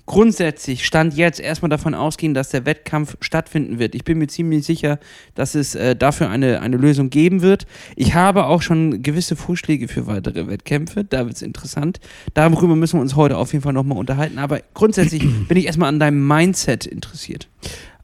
[0.07, 3.95] grundsätzlich Stand jetzt erstmal davon ausgehen, dass der Wettkampf stattfinden wird.
[3.95, 4.99] Ich bin mir ziemlich sicher,
[5.35, 7.67] dass es äh, dafür eine, eine Lösung geben wird.
[7.97, 11.05] Ich habe auch schon gewisse Vorschläge für weitere Wettkämpfe.
[11.05, 12.01] Da wird es interessant.
[12.35, 14.39] Darüber müssen wir uns heute auf jeden Fall nochmal unterhalten.
[14.39, 17.49] Aber grundsätzlich bin ich erstmal an deinem Mindset interessiert.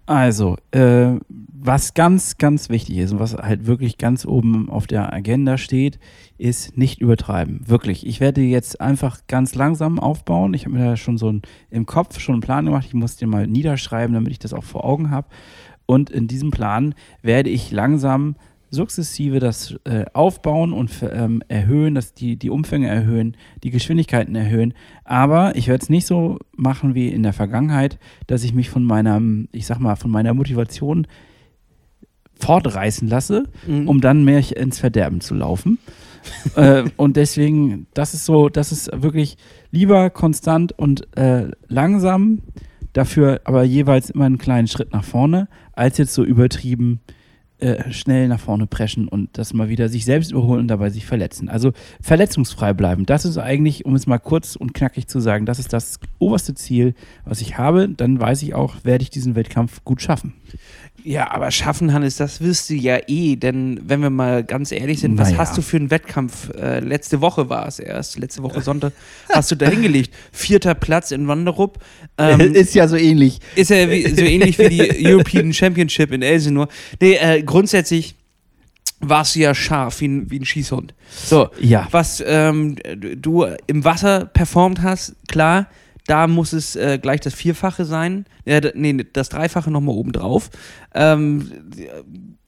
[0.07, 1.13] Also, äh,
[1.63, 5.99] was ganz, ganz wichtig ist und was halt wirklich ganz oben auf der Agenda steht,
[6.39, 7.61] ist nicht übertreiben.
[7.67, 8.07] Wirklich.
[8.07, 10.55] Ich werde jetzt einfach ganz langsam aufbauen.
[10.55, 12.87] Ich habe mir da schon so ein, im Kopf schon einen Plan gemacht.
[12.87, 15.29] Ich muss den mal niederschreiben, damit ich das auch vor Augen habe.
[15.85, 18.37] Und in diesem Plan werde ich langsam
[18.71, 24.73] sukzessive das äh, aufbauen und ähm, erhöhen, dass die, die Umfänge erhöhen, die Geschwindigkeiten erhöhen.
[25.05, 28.85] Aber ich werde es nicht so machen wie in der Vergangenheit, dass ich mich von
[28.85, 29.21] meiner,
[29.53, 31.07] ich sag mal, von meiner Motivation
[32.41, 33.89] fortreißen lasse, Mhm.
[33.89, 35.79] um dann mehr ins Verderben zu laufen.
[36.57, 39.37] äh, und deswegen, das ist so, das ist wirklich
[39.71, 42.41] lieber konstant und äh, langsam,
[42.93, 47.01] dafür aber jeweils immer einen kleinen Schritt nach vorne, als jetzt so übertrieben
[47.59, 51.05] äh, schnell nach vorne preschen und das mal wieder sich selbst überholen und dabei sich
[51.05, 51.49] verletzen.
[51.51, 53.05] Also verletzungsfrei bleiben.
[53.05, 56.55] Das ist eigentlich, um es mal kurz und knackig zu sagen, das ist das oberste
[56.55, 57.89] Ziel, was ich habe.
[57.89, 60.33] Dann weiß ich auch, werde ich diesen Wettkampf gut schaffen.
[61.05, 65.01] Ja, aber schaffen, Hannes, das wirst du ja eh, denn wenn wir mal ganz ehrlich
[65.01, 65.39] sind, was Naja.
[65.39, 66.51] hast du für einen Wettkampf?
[66.55, 68.93] Äh, letzte Woche war es erst, letzte Woche Sonntag
[69.33, 70.13] hast du da hingelegt.
[70.33, 71.79] Vierter Platz in Wanderup.
[72.19, 73.41] Ähm, ist ja so ähnlich.
[73.57, 76.69] ist ja wie, so ähnlich wie die European Championship in Elsinore.
[77.01, 78.15] Nee, äh, grundsätzlich
[79.01, 80.93] warst du ja scharf wie ein, wie ein Schießhund.
[81.11, 81.89] So, Ja.
[81.91, 82.77] was ähm,
[83.17, 85.69] du im Wasser performt hast, klar,
[86.11, 88.25] da muss es äh, gleich das Vierfache sein.
[88.47, 90.51] D- nee, das Dreifache nochmal obendrauf.
[90.95, 91.51] Ähm,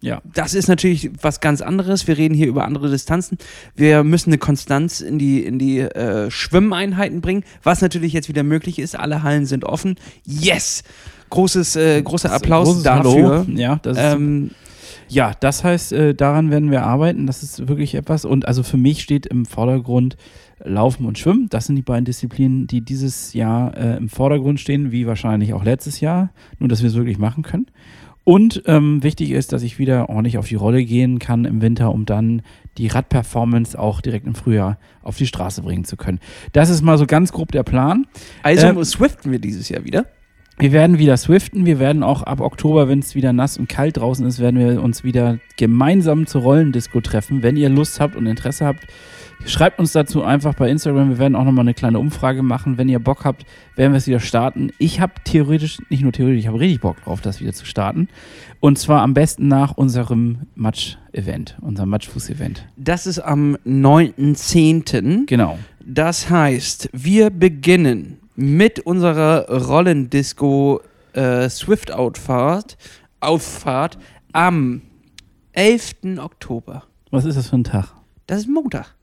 [0.00, 0.20] Ja.
[0.34, 2.08] das ist natürlich was ganz anderes.
[2.08, 3.38] Wir reden hier über andere Distanzen.
[3.76, 8.42] Wir müssen eine Konstanz in die, in die äh, Schwimmeinheiten bringen, was natürlich jetzt wieder
[8.42, 8.98] möglich ist.
[8.98, 9.94] Alle Hallen sind offen.
[10.26, 10.82] Yes!
[11.30, 13.44] Großes, äh, großer Applaus Großes dafür.
[13.46, 13.46] Hallo.
[13.54, 14.50] Ja, das ist Ähm,
[15.08, 17.26] Ja, das heißt, äh, daran werden wir arbeiten.
[17.26, 18.24] Das ist wirklich etwas.
[18.24, 20.16] Und also für mich steht im Vordergrund
[20.64, 21.48] Laufen und Schwimmen.
[21.48, 25.64] Das sind die beiden Disziplinen, die dieses Jahr äh, im Vordergrund stehen, wie wahrscheinlich auch
[25.64, 26.30] letztes Jahr.
[26.58, 27.66] Nur, dass wir es wirklich machen können.
[28.24, 31.92] Und ähm, wichtig ist, dass ich wieder ordentlich auf die Rolle gehen kann im Winter,
[31.92, 32.42] um dann
[32.78, 36.20] die Radperformance auch direkt im Frühjahr auf die Straße bringen zu können.
[36.52, 38.06] Das ist mal so ganz grob der Plan.
[38.44, 40.06] also Ähm, swiften wir dieses Jahr wieder.
[40.58, 41.66] Wir werden wieder swiften.
[41.66, 44.82] Wir werden auch ab Oktober, wenn es wieder nass und kalt draußen ist, werden wir
[44.82, 47.42] uns wieder gemeinsam zur Rollendisco treffen.
[47.42, 48.86] Wenn ihr Lust habt und Interesse habt,
[49.46, 51.10] schreibt uns dazu einfach bei Instagram.
[51.10, 52.78] Wir werden auch nochmal eine kleine Umfrage machen.
[52.78, 53.44] Wenn ihr Bock habt,
[53.76, 54.70] werden wir es wieder starten.
[54.78, 58.08] Ich habe theoretisch, nicht nur theoretisch, ich habe richtig Bock drauf, das wieder zu starten.
[58.60, 62.66] Und zwar am besten nach unserem Match-Event, unserem Matchfuß-Event.
[62.76, 65.26] Das ist am 9.10.
[65.26, 65.58] Genau.
[65.84, 70.80] Das heißt, wir beginnen mit unserer Rollendisco
[71.12, 72.76] äh, Swift-Outfahrt
[73.22, 73.98] Auffahrt
[74.32, 74.82] am
[75.52, 76.18] 11.
[76.18, 76.84] Oktober.
[77.10, 77.94] Was ist das für ein Tag?
[78.26, 78.94] Das ist Montag.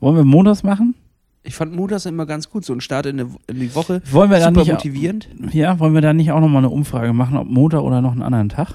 [0.00, 0.94] Wollen wir montags machen?
[1.42, 4.02] Ich fand Montags immer ganz gut, so ein Start in, eine, in die Woche.
[4.10, 5.28] Wollen wir dann Super nicht, motivierend.
[5.52, 8.22] ja, wollen wir da nicht auch nochmal eine Umfrage machen, ob Montag oder noch einen
[8.22, 8.74] anderen Tag?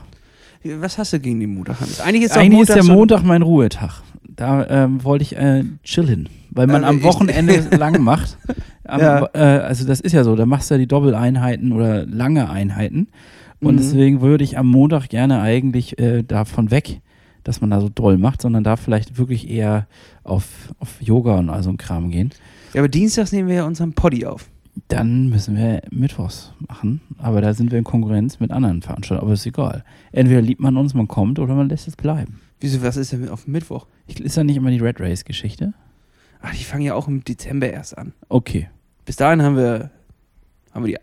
[0.80, 2.00] Was hast du gegen den Montag, Hans?
[2.02, 4.02] Eigentlich ist, Eigentlich ist der Montag mein Ruhetag.
[4.28, 8.38] Da ähm, wollte ich äh, chillen, weil man Äh, am Wochenende lang macht.
[8.84, 9.30] Am, Ja.
[9.34, 13.08] äh, also das ist ja so, da machst du ja die Doppeleinheiten oder lange Einheiten.
[13.62, 13.78] Und Mhm.
[13.78, 17.00] deswegen würde ich am Montag gerne eigentlich äh, davon weg,
[17.46, 19.88] dass man da so doll macht, sondern da vielleicht wirklich eher
[20.24, 22.32] auf, auf Yoga und all so ein Kram gehen.
[22.74, 24.50] Ja, aber Dienstags nehmen wir ja unseren Poddy auf.
[24.90, 27.00] Dann müssen wir Mittwochs machen.
[27.20, 29.28] Aber da sind wir in Konkurrenz mit anderen Veranstaltungen.
[29.28, 29.86] Aber ist egal.
[30.12, 32.42] Entweder liebt man uns, man kommt, oder man lässt es bleiben.
[32.60, 33.86] Wieso, was ist denn auf Mittwoch?
[34.08, 35.74] Ich, ist ja nicht immer die Red Race-Geschichte?
[36.42, 38.14] Ach, die fangen ja auch im Dezember erst an.
[38.28, 38.70] Okay.
[39.06, 39.92] Bis dahin haben wir,
[40.74, 41.00] haben wir die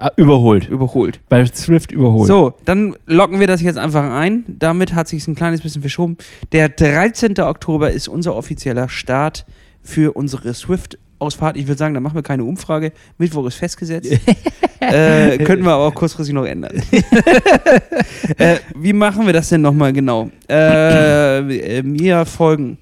[0.00, 0.68] Ah, überholt.
[0.68, 1.18] überholt.
[1.28, 2.28] Bei Swift überholt.
[2.28, 4.44] So, dann locken wir das jetzt einfach ein.
[4.46, 6.16] Damit hat sich ein kleines bisschen verschoben.
[6.52, 7.38] Der 13.
[7.40, 9.44] Oktober ist unser offizieller Start
[9.82, 11.56] für unsere Swift-Ausfahrt.
[11.56, 12.92] Ich würde sagen, da machen wir keine Umfrage.
[13.18, 14.12] Mittwoch ist festgesetzt.
[14.80, 16.80] äh, könnten wir aber auch kurzfristig noch ändern.
[18.38, 20.30] äh, wie machen wir das denn nochmal genau?
[20.48, 22.78] Äh, mir folgen.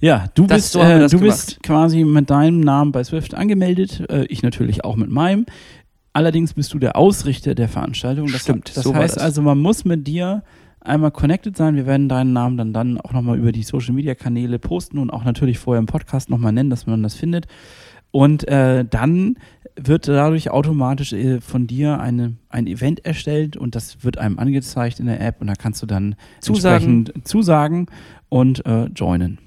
[0.00, 1.22] Ja, du Das- bist, so äh, du gemacht.
[1.22, 4.04] bist quasi mit deinem Namen bei Swift angemeldet.
[4.08, 5.44] Äh, ich natürlich auch mit meinem.
[6.18, 8.26] Allerdings bist du der Ausrichter der Veranstaltung.
[8.32, 9.22] Das, Stimmt, das so heißt das.
[9.22, 10.42] also, man muss mit dir
[10.80, 11.76] einmal connected sein.
[11.76, 15.10] Wir werden deinen Namen dann, dann auch nochmal über die Social Media Kanäle posten und
[15.10, 17.46] auch natürlich vorher im Podcast nochmal nennen, dass man das findet.
[18.10, 19.36] Und äh, dann
[19.76, 24.98] wird dadurch automatisch äh, von dir eine, ein Event erstellt und das wird einem angezeigt
[24.98, 26.98] in der App und da kannst du dann Zusagen.
[26.98, 27.86] entsprechend zusagen
[28.28, 29.38] und äh, joinen.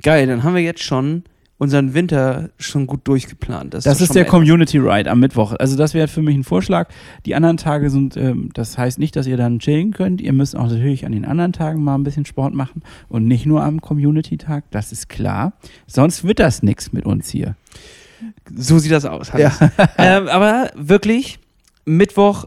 [0.00, 1.24] Geil, dann haben wir jetzt schon
[1.58, 3.74] unseren Winter schon gut durchgeplant.
[3.74, 5.54] Das doch ist der Community Ride am Mittwoch.
[5.58, 6.88] Also das wäre für mich ein Vorschlag.
[7.26, 10.20] Die anderen Tage sind, ähm, das heißt nicht, dass ihr dann chillen könnt.
[10.20, 13.46] Ihr müsst auch natürlich an den anderen Tagen mal ein bisschen Sport machen und nicht
[13.46, 14.64] nur am Community-Tag.
[14.72, 15.52] Das ist klar.
[15.86, 17.54] Sonst wird das nichts mit uns hier.
[18.54, 19.32] So sieht das aus.
[19.32, 19.58] Hannes.
[19.98, 21.38] ähm, aber wirklich,
[21.84, 22.46] Mittwoch,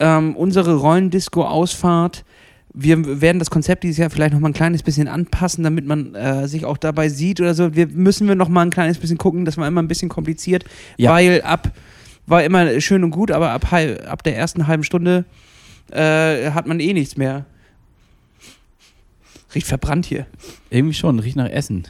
[0.00, 2.24] ähm, unsere Rollendisco-Ausfahrt.
[2.72, 6.14] Wir werden das Konzept dieses Jahr vielleicht noch mal ein kleines bisschen anpassen, damit man
[6.14, 7.74] äh, sich auch dabei sieht oder so.
[7.74, 9.44] Wir müssen wir noch mal ein kleines bisschen gucken.
[9.44, 10.64] Das war immer ein bisschen kompliziert,
[10.96, 11.10] Ja.
[11.12, 11.72] weil ab
[12.26, 15.24] war immer schön und gut, aber ab, halb, ab der ersten halben Stunde
[15.90, 17.44] äh, hat man eh nichts mehr.
[19.52, 20.26] Riecht verbrannt hier.
[20.70, 21.88] Irgendwie schon, riecht nach Essen.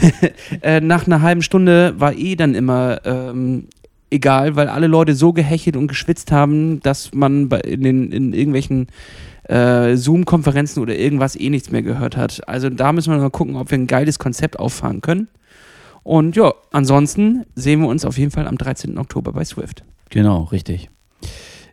[0.62, 3.66] äh, nach einer halben Stunde war eh dann immer ähm,
[4.14, 8.32] egal, weil alle Leute so gehechelt und geschwitzt haben, dass man bei, in, den, in
[8.32, 8.86] irgendwelchen
[9.48, 12.48] äh, Zoom-Konferenzen oder irgendwas eh nichts mehr gehört hat.
[12.48, 15.28] Also da müssen wir mal gucken, ob wir ein geiles Konzept auffahren können.
[16.02, 18.98] Und ja, ansonsten sehen wir uns auf jeden Fall am 13.
[18.98, 19.84] Oktober bei Swift.
[20.10, 20.90] genau, richtig.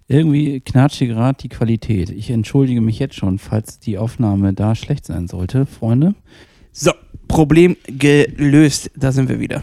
[0.08, 2.10] Irgendwie knatscht hier gerade die Qualität.
[2.10, 6.15] Ich entschuldige mich jetzt schon, falls die Aufnahme da schlecht sein sollte, Freunde.
[6.73, 6.91] So,
[7.30, 8.91] Problem gelöst.
[8.95, 9.62] Da sind wir wieder.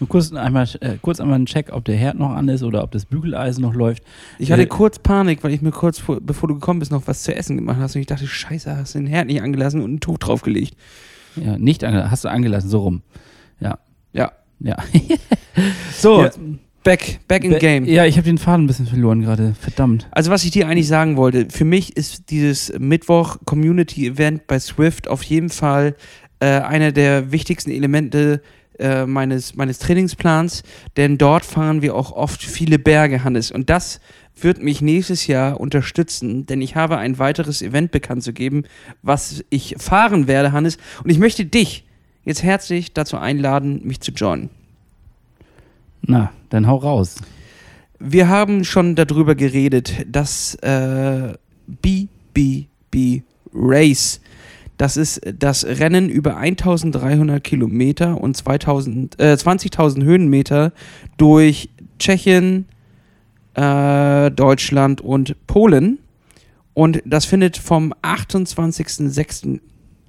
[0.00, 2.82] Nur kurz einmal, äh, kurz einmal einen Check, ob der Herd noch an ist oder
[2.82, 4.02] ob das Bügeleisen noch läuft.
[4.38, 7.06] Ich hatte Äh, kurz Panik, weil ich mir kurz, vor, bevor du gekommen bist, noch
[7.06, 7.94] was zu essen gemacht hast.
[7.94, 10.74] Und ich dachte, scheiße, hast du den Herd nicht angelassen und ein Tuch draufgelegt.
[11.36, 13.02] Ja, nicht ange hast du angelassen, so rum.
[13.60, 13.78] Ja.
[14.12, 14.32] Ja.
[14.60, 14.76] Ja.
[15.92, 16.30] So, Ja.
[16.84, 17.84] back, back in Be- game.
[17.84, 19.54] Ja, ich habe den Faden ein bisschen verloren gerade.
[19.60, 20.06] Verdammt.
[20.12, 24.58] Also was ich dir eigentlich sagen wollte, für mich ist dieses Mittwoch Community Event bei
[24.60, 25.96] Swift auf jeden Fall
[26.40, 28.40] äh, einer der wichtigsten Elemente
[28.78, 30.62] äh, meines, meines Trainingsplans,
[30.96, 33.50] denn dort fahren wir auch oft viele Berge, Hannes.
[33.50, 34.00] Und das
[34.40, 38.64] wird mich nächstes Jahr unterstützen, denn ich habe ein weiteres Event bekannt zu geben,
[39.02, 40.78] was ich fahren werde, Hannes.
[41.02, 41.84] Und ich möchte dich
[42.24, 44.50] jetzt herzlich dazu einladen, mich zu joinen.
[46.02, 47.16] Na, dann hau raus.
[47.98, 51.34] Wir haben schon darüber geredet, dass äh,
[51.66, 54.20] BBB Race,
[54.78, 60.72] das ist das Rennen über 1300 Kilometer und 2000, äh, 20.000 Höhenmeter
[61.16, 62.66] durch Tschechien,
[63.54, 65.98] äh, Deutschland und Polen.
[66.74, 69.60] Und das findet vom 28.06.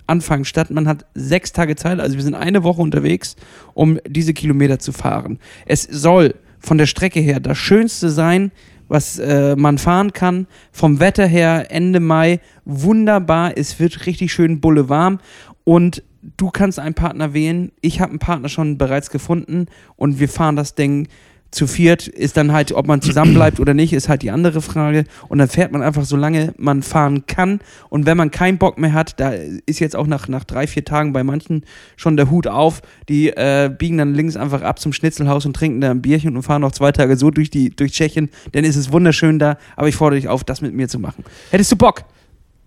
[0.06, 0.72] Anfang statt.
[0.72, 3.36] Man hat sechs Tage Zeit, also wir sind eine Woche unterwegs,
[3.76, 5.38] um diese Kilometer zu fahren.
[5.68, 8.52] Es soll von der Strecke her das Schönste sein,
[8.90, 10.48] was äh, man fahren kann.
[10.72, 13.58] Vom Wetter her Ende Mai wunderbar.
[13.58, 15.20] Es wird richtig schön bullewarm
[15.64, 16.04] und
[16.36, 17.72] du kannst einen Partner wählen.
[17.80, 21.08] Ich habe einen Partner schon bereits gefunden und wir fahren das Ding
[21.52, 22.08] zu viert.
[22.08, 25.06] Ist dann halt, ob man zusammen bleibt oder nicht, ist halt die andere Frage.
[25.28, 27.60] Und dann fährt man einfach so lange man fahren kann.
[27.90, 29.32] Und wenn man keinen Bock mehr hat, da
[29.66, 31.64] ist jetzt auch nach, nach drei, vier Tagen bei manchen
[31.96, 32.82] schon der Hut auf.
[33.08, 36.44] Die äh, biegen dann links einfach ab zum Schnitzelhaus und trinken da ein Bierchen und
[36.44, 38.30] fahren noch zwei Tage so durch, die, durch Tschechien.
[38.52, 39.58] Dann ist es wunderschön da.
[39.76, 41.24] Aber ich fordere dich auf, das mit mir zu machen.
[41.52, 42.04] Hättest du Bock?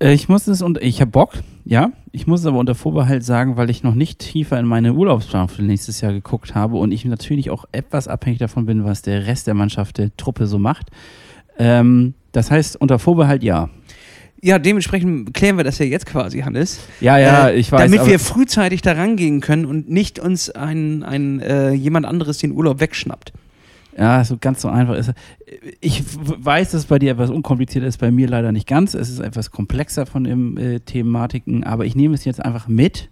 [0.00, 1.92] Äh, Ich muss es und ich habe Bock, ja.
[2.14, 5.48] Ich muss es aber unter Vorbehalt sagen, weil ich noch nicht tiefer in meine Urlaubsplanung
[5.48, 9.26] für nächstes Jahr geguckt habe und ich natürlich auch etwas abhängig davon bin, was der
[9.26, 10.88] Rest der Mannschaft der Truppe so macht.
[11.58, 13.70] Ähm, das heißt, unter Vorbehalt ja.
[14.42, 16.80] Ja, dementsprechend klären wir das ja jetzt quasi, Hannes.
[17.00, 17.90] Ja, ja, Äh, ich weiß.
[17.90, 22.52] Damit wir frühzeitig da rangehen können und nicht uns ein, ein äh, jemand anderes den
[22.52, 23.32] Urlaub wegschnappt.
[23.96, 25.12] Ja, so ganz so einfach ist.
[25.80, 28.94] Ich weiß, dass es bei dir etwas unkomplizierter ist, bei mir leider nicht ganz.
[28.94, 33.10] Es ist etwas komplexer von den äh, Thematiken, aber ich nehme es jetzt einfach mit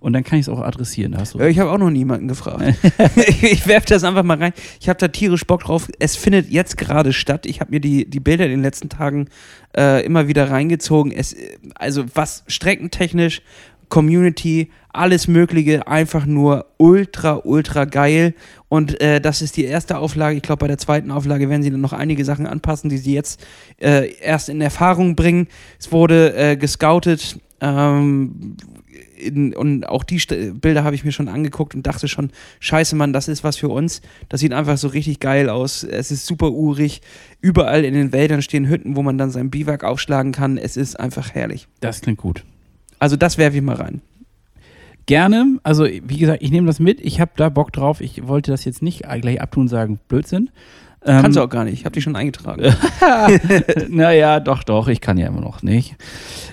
[0.00, 1.16] und dann kann ich es auch adressieren.
[1.16, 2.62] Hast du Ja, ich habe auch noch niemanden gefragt.
[3.16, 4.52] ich ich werfe das einfach mal rein.
[4.80, 5.88] Ich habe da tierisch Bock drauf.
[5.98, 7.46] Es findet jetzt gerade statt.
[7.46, 9.28] Ich habe mir die, die Bilder in den letzten Tagen
[9.76, 11.10] äh, immer wieder reingezogen.
[11.10, 13.42] Es, äh, also was streckentechnisch,
[13.88, 18.34] Community, alles Mögliche, einfach nur ultra, ultra geil.
[18.68, 20.36] Und äh, das ist die erste Auflage.
[20.36, 23.14] Ich glaube, bei der zweiten Auflage werden sie dann noch einige Sachen anpassen, die sie
[23.14, 23.44] jetzt
[23.80, 25.48] äh, erst in Erfahrung bringen.
[25.78, 27.38] Es wurde äh, gescoutet.
[27.60, 28.56] Ähm,
[29.18, 32.94] in, und auch die St Bilder habe ich mir schon angeguckt und dachte schon, scheiße
[32.96, 34.00] Mann, das ist was für uns.
[34.28, 35.82] Das sieht einfach so richtig geil aus.
[35.82, 37.00] Es ist super urig.
[37.40, 40.56] Überall in den Wäldern stehen Hütten, wo man dann sein Biwak aufschlagen kann.
[40.56, 41.68] Es ist einfach herrlich.
[41.80, 42.44] das klingt gut.
[42.98, 44.00] Also das werfe ich mal rein.
[45.06, 45.58] Gerne.
[45.62, 47.00] Also, wie gesagt, ich nehme das mit.
[47.00, 48.02] Ich habe da Bock drauf.
[48.02, 50.50] Ich wollte das jetzt nicht gleich abtun und sagen, Blödsinn.
[51.04, 51.74] Ähm, Kannst du auch gar nicht.
[51.74, 52.74] Ich habe die schon eingetragen.
[53.88, 55.96] naja, doch, doch, ich kann ja immer noch nicht.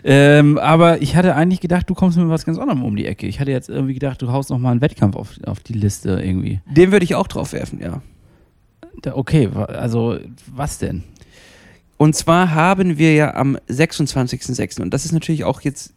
[0.03, 3.27] Ähm, aber ich hatte eigentlich gedacht, du kommst mit was ganz anderem um die Ecke.
[3.27, 6.21] Ich hatte jetzt irgendwie gedacht, du haust noch mal einen Wettkampf auf, auf die Liste
[6.23, 6.61] irgendwie.
[6.65, 8.01] Den würde ich auch drauf werfen, ja.
[9.01, 11.03] Da, okay, also was denn?
[11.97, 14.81] Und zwar haben wir ja am 26.06.
[14.81, 15.93] und das ist natürlich auch jetzt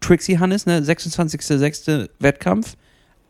[0.00, 0.80] Trixie Hannes, ne?
[0.80, 2.08] 26.06.
[2.18, 2.76] Wettkampf.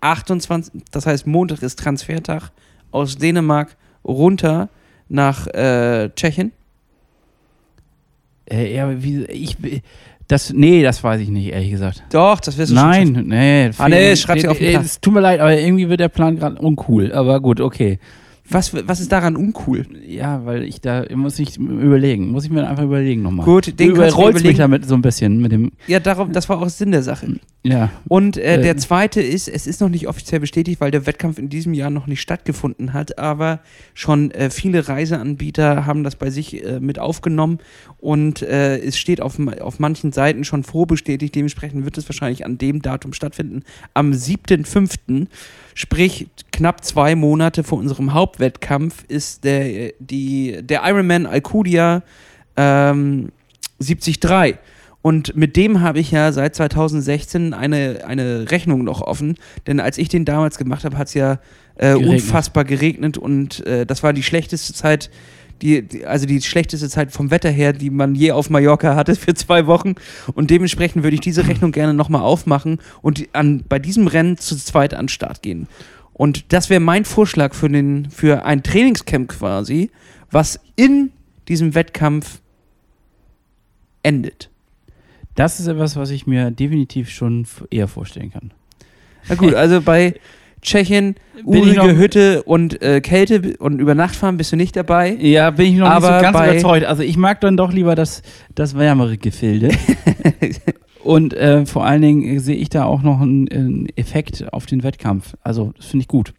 [0.00, 2.52] 28, das heißt Montag ist Transfertag
[2.90, 4.68] aus Dänemark runter
[5.08, 6.52] nach äh, Tschechien.
[8.50, 9.56] Äh, ja, wie, ich,
[10.26, 12.02] das, nee, das weiß ich nicht, ehrlich gesagt.
[12.10, 13.28] Doch, das wirst du schon Nein, schaffen.
[13.28, 13.70] nee.
[13.78, 14.84] Ah, nee, schreib's dir auf den äh, Plan.
[14.84, 17.12] Es tut mir leid, aber irgendwie wird der Plan gerade uncool.
[17.12, 17.98] Aber gut, okay.
[18.50, 19.86] Was, was ist daran uncool?
[20.06, 22.30] Ja, weil ich da muss ich überlegen.
[22.30, 23.46] Muss ich mir einfach überlegen nochmal.
[23.46, 25.72] Gut, den du kannst mich damit so ein bisschen mit dem.
[25.86, 27.36] Ja, darum, das war auch Sinn der Sache.
[27.62, 27.90] Ja.
[28.08, 31.38] Und äh, Äh, der zweite ist, es ist noch nicht offiziell bestätigt, weil der Wettkampf
[31.38, 33.60] in diesem Jahr noch nicht stattgefunden hat, aber
[33.94, 37.58] schon äh, viele Reiseanbieter haben das bei sich äh, mit aufgenommen
[37.98, 42.58] und äh, es steht auf, auf manchen Seiten schon vorbestätigt, dementsprechend wird es wahrscheinlich an
[42.58, 43.62] dem Datum stattfinden,
[43.94, 45.26] am 7.5.,
[45.74, 46.26] sprich
[46.60, 52.02] knapp zwei Monate vor unserem Hauptwettkampf ist der, die, der Ironman Alcudia
[52.54, 53.30] ähm,
[53.78, 54.58] 73.
[55.00, 59.36] Und mit dem habe ich ja seit 2016 eine, eine Rechnung noch offen.
[59.66, 61.38] Denn als ich den damals gemacht habe, hat es ja
[61.76, 62.10] äh, Geregnet.
[62.10, 65.08] unfassbar geregnet und äh, das war die schlechteste Zeit,
[65.62, 69.14] die, die, also die schlechteste Zeit vom Wetter her, die man je auf Mallorca hatte
[69.14, 69.94] für zwei Wochen.
[70.34, 74.56] Und dementsprechend würde ich diese Rechnung gerne nochmal aufmachen und an, bei diesem Rennen zu
[74.56, 75.66] zweit an den Start gehen.
[76.20, 79.90] Und das wäre mein Vorschlag für, den, für ein Trainingscamp quasi,
[80.30, 81.12] was in
[81.48, 82.42] diesem Wettkampf
[84.02, 84.50] endet.
[85.34, 88.50] Das ist etwas, was ich mir definitiv schon eher vorstellen kann.
[89.30, 90.12] Na gut, also bei
[90.60, 95.16] Tschechien, Bin urige Hütte und äh, Kälte und über Nacht fahren bist du nicht dabei.
[95.18, 96.84] Ja, bin ich noch Aber nicht so ganz überzeugt.
[96.84, 98.20] Also ich mag dann doch lieber das,
[98.54, 99.70] das wärmere Gefilde.
[101.02, 104.82] Und äh, vor allen Dingen sehe ich da auch noch einen, einen Effekt auf den
[104.82, 105.34] Wettkampf.
[105.42, 106.34] Also das finde ich gut.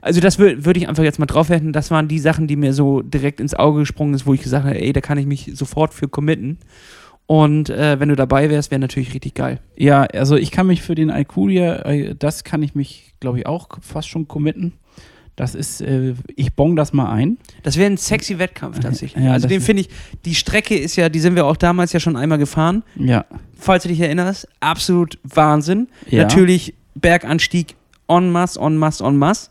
[0.00, 1.72] Also das würde würd ich einfach jetzt mal drauf werfen.
[1.72, 4.64] Das waren die Sachen, die mir so direkt ins Auge gesprungen ist, wo ich gesagt
[4.64, 6.58] habe, ey, da kann ich mich sofort für committen.
[7.26, 9.58] Und äh, wenn du dabei wärst, wäre natürlich richtig geil.
[9.76, 13.46] Ja, also ich kann mich für den Alcudia, äh, das kann ich mich, glaube ich,
[13.46, 14.74] auch fast schon committen.
[15.36, 17.36] Das ist, äh, ich bong das mal ein.
[17.62, 19.22] Das wäre ein sexy Wettkampf tatsächlich.
[19.22, 19.90] Ja, also den finde ich,
[20.24, 22.82] die Strecke ist ja, die sind wir auch damals ja schon einmal gefahren.
[22.96, 23.26] Ja.
[23.54, 25.88] Falls du dich erinnerst, absolut Wahnsinn.
[26.08, 26.22] Ja.
[26.22, 27.74] Natürlich Berganstieg
[28.08, 29.50] en masse, en masse, en masse.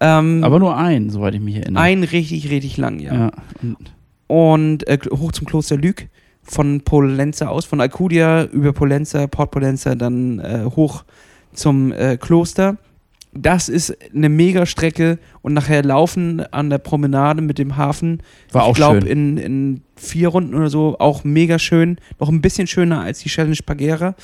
[0.00, 1.82] Ähm, Aber nur ein, soweit ich mich erinnere.
[1.82, 3.14] ein richtig, richtig lang, ja.
[3.14, 3.32] Ja.
[3.60, 3.76] Und,
[4.28, 6.08] Und äh, hoch zum Kloster Lüg
[6.42, 11.04] von Polenza aus, von Alcudia über Polenza, Port Polenza, dann äh, hoch
[11.52, 12.76] zum äh, Kloster.
[13.42, 18.22] Das ist eine Mega-Strecke und nachher laufen an der Promenade mit dem Hafen.
[18.52, 19.08] War auch ich glaube, schön.
[19.08, 21.98] in, in vier Runden oder so auch mega schön.
[22.18, 24.14] Noch ein bisschen schöner als die Challenge Pagera.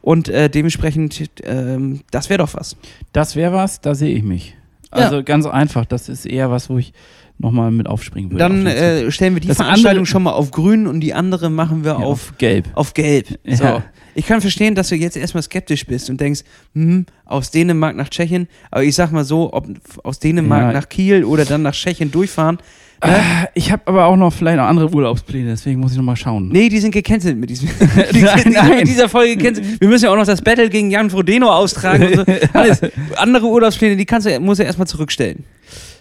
[0.00, 2.76] Und äh, dementsprechend, ähm, das wäre doch was.
[3.12, 4.56] das wäre was, da sehe ich mich.
[4.94, 5.04] Ja.
[5.04, 6.92] Also ganz einfach, das ist eher was, wo ich
[7.38, 8.38] nochmal mit aufspringen würde.
[8.38, 11.50] Dann auf äh, stellen wir die Das Veranstaltung schon mal auf grün und die andere
[11.50, 12.68] machen wir Ja, auf gelb.
[12.74, 13.26] auf Gelb.
[13.44, 13.56] Ja.
[13.56, 13.82] So.
[14.14, 16.42] Ich kann verstehen, dass du jetzt erstmal skeptisch bist und denkst,
[16.74, 18.46] hm, aus Dänemark nach Tschechien.
[18.70, 19.66] Aber ich sag mal so, ob
[20.04, 20.72] aus Dänemark Ja.
[20.72, 22.58] nach Kiel oder dann nach Tschechien durchfahren.
[23.04, 23.10] Ne?
[23.16, 26.50] Ah, Ich habe aber auch noch vielleicht noch andere Urlaubspläne, deswegen muss ich nochmal schauen.
[26.50, 27.68] Nee, die sind gecancelt mit, diesem,
[28.14, 28.76] die, Nein, sind nein.
[28.78, 29.80] mit dieser Folge gecancelt.
[29.80, 32.04] Wir müssen ja auch noch das Battle gegen Jan Frodeno austragen.
[32.06, 32.24] Und so.
[32.52, 32.80] Alles.
[33.16, 35.42] Andere Urlaubspläne, die kannst du, musst du erstmal zurückstellen.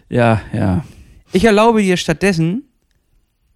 [0.10, 0.84] Ja, ja.
[1.34, 2.64] Ich erlaube dir stattdessen,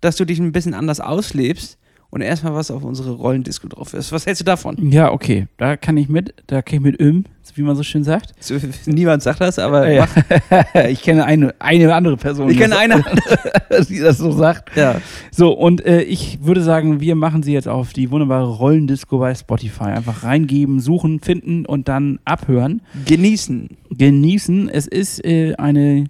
[0.02, 1.78] dass du dich ein bisschen anders auslebst
[2.10, 4.14] und erstmal was auf unsere Rollendisco drauf ist.
[4.14, 4.92] Was hältst du davon?
[4.92, 5.48] Ja, okay.
[5.58, 8.34] Da kann ich mit, da kann ich mit Öm, wie man so schön sagt.
[8.86, 10.08] Niemand sagt das, aber Ja.
[10.90, 12.50] ich kenne eine, eine andere Person.
[12.50, 13.04] ich kenne eine.
[13.90, 14.78] die das so sagt.
[14.78, 15.02] Ja.
[15.32, 19.36] So, und äh, ich würde sagen, wir machen sie jetzt auf die wunderbare Rollendisco bei
[19.36, 19.86] Spotify.
[19.86, 22.82] Einfach reingeben, suchen, finden und dann abhören.
[23.06, 23.70] Genießen.
[23.90, 24.70] Genießen.
[24.70, 26.06] Es ist äh, eine,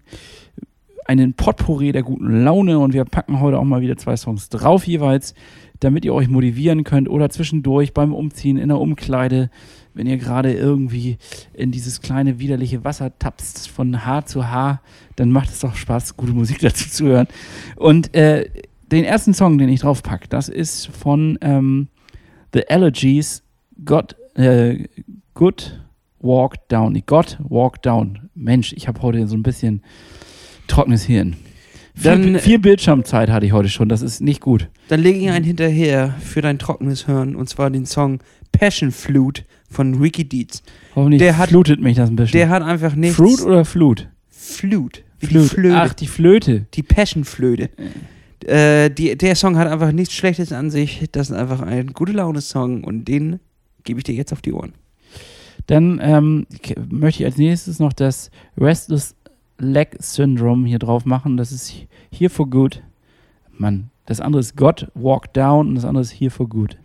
[1.05, 4.85] einen Potpourri der guten Laune und wir packen heute auch mal wieder zwei Songs drauf
[4.85, 5.33] jeweils,
[5.79, 9.49] damit ihr euch motivieren könnt oder zwischendurch beim Umziehen in der Umkleide,
[9.93, 11.17] wenn ihr gerade irgendwie
[11.53, 14.81] in dieses kleine widerliche Wasser tapst von Haar zu Haar,
[15.15, 17.27] dann macht es doch Spaß, gute Musik dazu zu hören.
[17.75, 18.49] Und äh,
[18.91, 21.87] den ersten Song, den ich draufpack, das ist von ähm,
[22.53, 23.43] The Allergies,
[23.83, 24.87] God, äh,
[25.33, 25.79] Good
[26.19, 27.01] Walk Down.
[27.05, 28.29] God Walk Down.
[28.33, 29.81] Mensch, ich habe heute so ein bisschen
[30.67, 31.35] trockenes Hirn.
[32.01, 34.67] Dann- viel, viel Bildschirmzeit hatte ich heute schon, das ist nicht gut.
[34.89, 38.19] Dann lege ich einen hinterher für dein trockenes Hören und zwar den Song
[38.51, 40.61] Passion Flute von Ricky Deeds.
[40.95, 42.37] Hoffentlich Der hat- flutet mich das ein bisschen.
[42.37, 43.15] Der hat einfach nichts.
[43.15, 44.07] Fruit oder Flut?
[44.29, 45.01] Flute.
[45.19, 45.43] Wie Flute.
[45.47, 45.75] die Flöte.
[45.77, 46.65] Ach, die Flöte.
[46.73, 47.69] Die Passion-Flöte.
[48.45, 51.03] Äh, die, der Song hat einfach nichts Schlechtes an sich.
[51.13, 53.39] Das ist einfach ein gute Laune-Song und den
[53.85, 54.73] gebe ich dir jetzt auf die Ohren.
[55.67, 56.45] Dann ähm,
[56.89, 59.15] möchte ich als nächstes noch das Restless
[59.57, 61.37] Leg Syndrome hier drauf machen.
[61.37, 61.73] Das ist
[62.11, 62.81] Here for Good.
[63.57, 66.77] Mann, das andere ist God Walk Down und das andere ist Here for Good.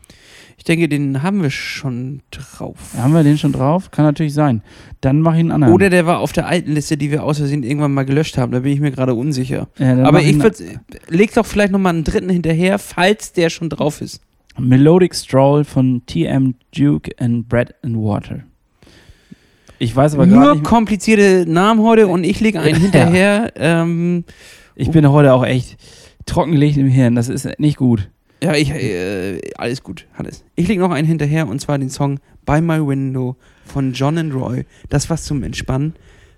[0.56, 2.76] Ich denke, den haben wir schon drauf.
[2.96, 3.90] Haben wir den schon drauf?
[3.90, 4.62] Kann natürlich sein.
[5.00, 5.72] Dann mache ich einen anderen.
[5.72, 8.52] Oder der war auf der alten Liste, die wir aus Versehen irgendwann mal gelöscht haben.
[8.52, 9.68] Da bin ich mir gerade unsicher.
[9.78, 14.02] Ja, Aber ich würde, leg doch vielleicht nochmal einen dritten hinterher, falls der schon drauf
[14.02, 14.20] ist.
[14.58, 18.40] Melodic Stroll von TM Duke and Bread and Water.
[19.82, 22.80] Ich weiß aber Nur nicht, komplizierte Namen heute und ich lege einen Ja.
[22.82, 23.52] hinterher.
[23.56, 24.24] Ähm,
[24.76, 25.78] ich bin heute auch echt
[26.26, 27.14] trockengelegt im Hirn.
[27.14, 28.10] Das ist nicht gut.
[28.42, 30.44] ja, ich, äh, alles gut, Hannes.
[30.54, 34.34] Ich lege noch einen hinterher und zwar den Song By My Window von John and
[34.34, 34.66] Roy.
[34.90, 35.94] Das was zum Entspannen.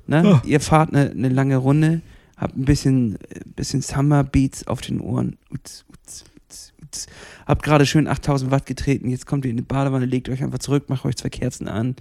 [0.06, 0.40] Ne?
[0.44, 2.00] Ihr fahrt eine ne lange Runde,
[2.36, 5.36] habt ein bisschen, äh, bisschen Summer Beats auf den Ohren.
[5.52, 7.06] Uts, uts, uts, uts.
[7.46, 10.58] Habt gerade schön 8000 Watt getreten, jetzt kommt ihr in die Badewanne, legt euch einfach
[10.58, 11.96] zurück, macht euch zwei Kerzen an,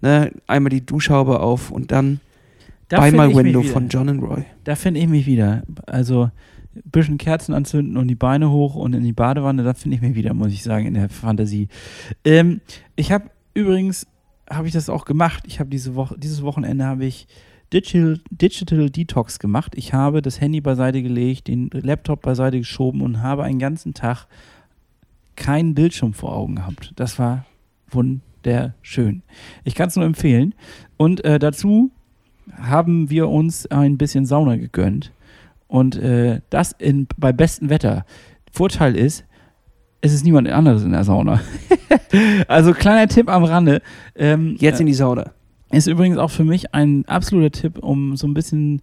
[0.00, 0.32] ne?
[0.46, 2.20] einmal die Duschhaube auf und dann
[2.88, 4.44] Da My mich Window von John and Roy.
[4.64, 5.62] Da finde ich mich wieder.
[5.86, 6.30] Also
[6.74, 10.02] ein bisschen Kerzen anzünden und die Beine hoch und in die Badewanne, da finde ich
[10.02, 11.68] mich wieder, muss ich sagen, in der Fantasie.
[12.24, 12.60] Ähm,
[12.94, 14.06] ich habe übrigens,
[14.48, 15.44] habe ich das auch gemacht.
[15.46, 17.26] Ich habe diese Woche, dieses Wochenende habe ich
[17.72, 19.72] Digital, Digital Detox gemacht.
[19.74, 24.26] Ich habe das Handy beiseite gelegt, den Laptop beiseite geschoben und habe einen ganzen Tag
[25.36, 26.92] keinen Bildschirm vor Augen gehabt.
[26.96, 27.44] Das war
[27.90, 29.22] wunderschön.
[29.64, 30.54] Ich kann es nur empfehlen.
[30.96, 31.90] Und äh, dazu
[32.54, 35.12] haben wir uns ein bisschen Sauna gegönnt.
[35.68, 38.04] Und äh, das in, bei bestem Wetter.
[38.52, 39.24] Vorteil ist,
[40.00, 41.40] es ist niemand anderes in der Sauna.
[42.48, 43.82] also kleiner Tipp am Rande.
[44.14, 45.32] Ähm, Jetzt in die Sauna.
[45.72, 48.82] Ist übrigens auch für mich ein absoluter Tipp, um so ein bisschen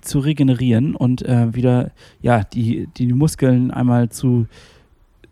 [0.00, 4.46] zu regenerieren und äh, wieder ja die, die Muskeln einmal zu,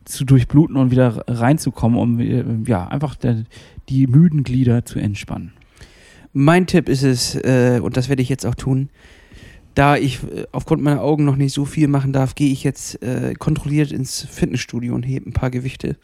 [0.06, 3.44] zu durchbluten und wieder reinzukommen, um äh, ja einfach der,
[3.88, 5.52] die müden Glieder zu entspannen.
[6.32, 8.88] Mein Tipp ist es, äh, und das werde ich jetzt auch tun,
[9.74, 13.02] da ich äh, aufgrund meiner Augen noch nicht so viel machen darf, gehe ich jetzt
[13.02, 15.96] äh, kontrolliert ins Fitnessstudio und hebe ein paar Gewichte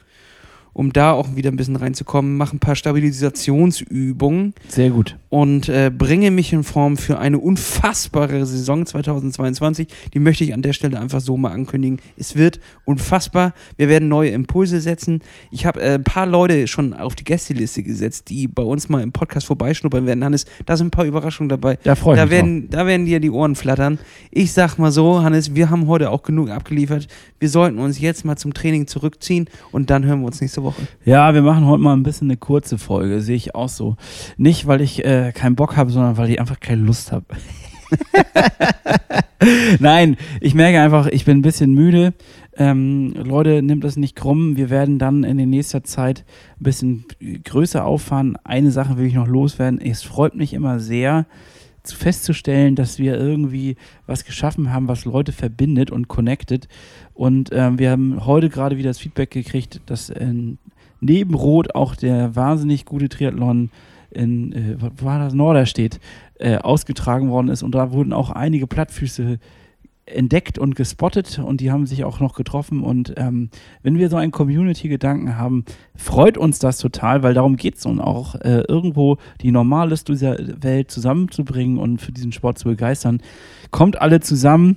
[0.74, 4.54] um da auch wieder ein bisschen reinzukommen, mache ein paar Stabilisationsübungen.
[4.68, 5.18] Sehr gut.
[5.28, 9.88] Und äh, bringe mich in Form für eine unfassbare Saison 2022.
[10.12, 12.00] Die möchte ich an der Stelle einfach so mal ankündigen.
[12.16, 13.54] Es wird unfassbar.
[13.76, 15.20] Wir werden neue Impulse setzen.
[15.50, 19.02] Ich habe äh, ein paar Leute schon auf die Gästeliste gesetzt, die bei uns mal
[19.02, 20.24] im Podcast vorbeischnuppern werden.
[20.24, 21.78] Hannes, da sind ein paar Überraschungen dabei.
[21.82, 23.98] Da freue ich da mich werden, Da werden dir die Ohren flattern.
[24.30, 27.08] Ich sag mal so, Hannes, wir haben heute auch genug abgeliefert.
[27.38, 30.82] Wir sollten uns jetzt mal zum Training zurückziehen und dann hören wir uns nächste Woche.
[31.04, 33.96] Ja, wir machen heute mal ein bisschen eine kurze Folge, sehe ich auch so.
[34.36, 37.26] Nicht, weil ich äh, keinen Bock habe, sondern weil ich einfach keine Lust habe.
[39.78, 42.14] Nein, ich merke einfach, ich bin ein bisschen müde.
[42.56, 44.56] Ähm, Leute, nimmt das nicht krumm.
[44.56, 46.24] Wir werden dann in der nächsten Zeit
[46.60, 47.04] ein bisschen
[47.44, 48.36] größer auffahren.
[48.44, 49.80] Eine Sache will ich noch loswerden.
[49.80, 51.26] Es freut mich immer sehr,
[51.84, 53.76] festzustellen, dass wir irgendwie
[54.06, 56.68] was geschaffen haben, was Leute verbindet und connected.
[57.14, 60.32] Und ähm, wir haben heute gerade wieder das Feedback gekriegt, dass äh,
[61.00, 63.70] neben Rot auch der wahnsinnig gute Triathlon
[64.10, 65.98] in, äh, war das, Norderstedt,
[66.38, 67.62] äh, ausgetragen worden ist.
[67.62, 69.38] Und da wurden auch einige Plattfüße
[70.14, 72.82] entdeckt und gespottet und die haben sich auch noch getroffen.
[72.82, 73.50] Und ähm,
[73.82, 75.64] wenn wir so einen Community-Gedanken haben,
[75.96, 80.36] freut uns das total, weil darum geht es nun auch, äh, irgendwo die Normales dieser
[80.62, 83.20] Welt zusammenzubringen und für diesen Sport zu begeistern.
[83.70, 84.76] Kommt alle zusammen.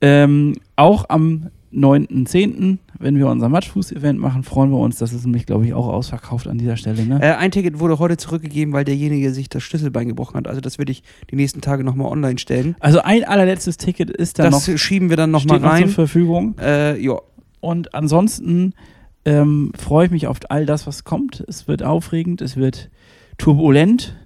[0.00, 4.98] Ähm, auch am 9.10., wenn wir unser Matschfuß-Event machen, freuen wir uns.
[4.98, 7.04] Das ist nämlich, glaube ich, auch ausverkauft an dieser Stelle.
[7.04, 7.20] Ne?
[7.22, 10.48] Äh, ein Ticket wurde heute zurückgegeben, weil derjenige sich das Schlüsselbein gebrochen hat.
[10.48, 12.74] Also das würde ich die nächsten Tage nochmal online stellen.
[12.80, 15.80] Also ein allerletztes Ticket ist da das noch, schieben wir dann nochmal rein.
[15.82, 16.56] noch zur Verfügung.
[16.58, 17.18] Äh, ja.
[17.60, 18.72] Und ansonsten
[19.24, 21.44] ähm, freue ich mich auf all das, was kommt.
[21.46, 22.88] Es wird aufregend, es wird
[23.36, 24.16] turbulent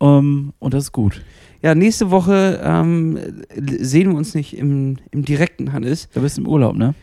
[0.00, 1.22] ähm, und das ist gut.
[1.60, 3.18] Ja, nächste Woche ähm,
[3.56, 6.08] sehen wir uns nicht im, im direkten, Hannes.
[6.14, 6.94] Du bist im Urlaub, ne?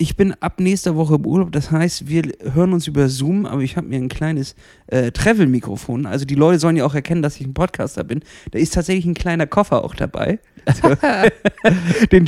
[0.00, 2.22] Ich bin ab nächster Woche im Urlaub, das heißt, wir
[2.54, 4.54] hören uns über Zoom, aber ich habe mir ein kleines
[4.86, 6.06] äh, Travel-Mikrofon.
[6.06, 8.20] Also die Leute sollen ja auch erkennen, dass ich ein Podcaster bin.
[8.52, 10.38] Da ist tatsächlich ein kleiner Koffer auch dabei.
[10.80, 10.94] So.
[12.12, 12.26] den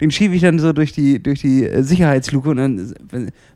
[0.00, 2.94] den schiebe ich dann so durch die, durch die äh, Sicherheitsluke und dann,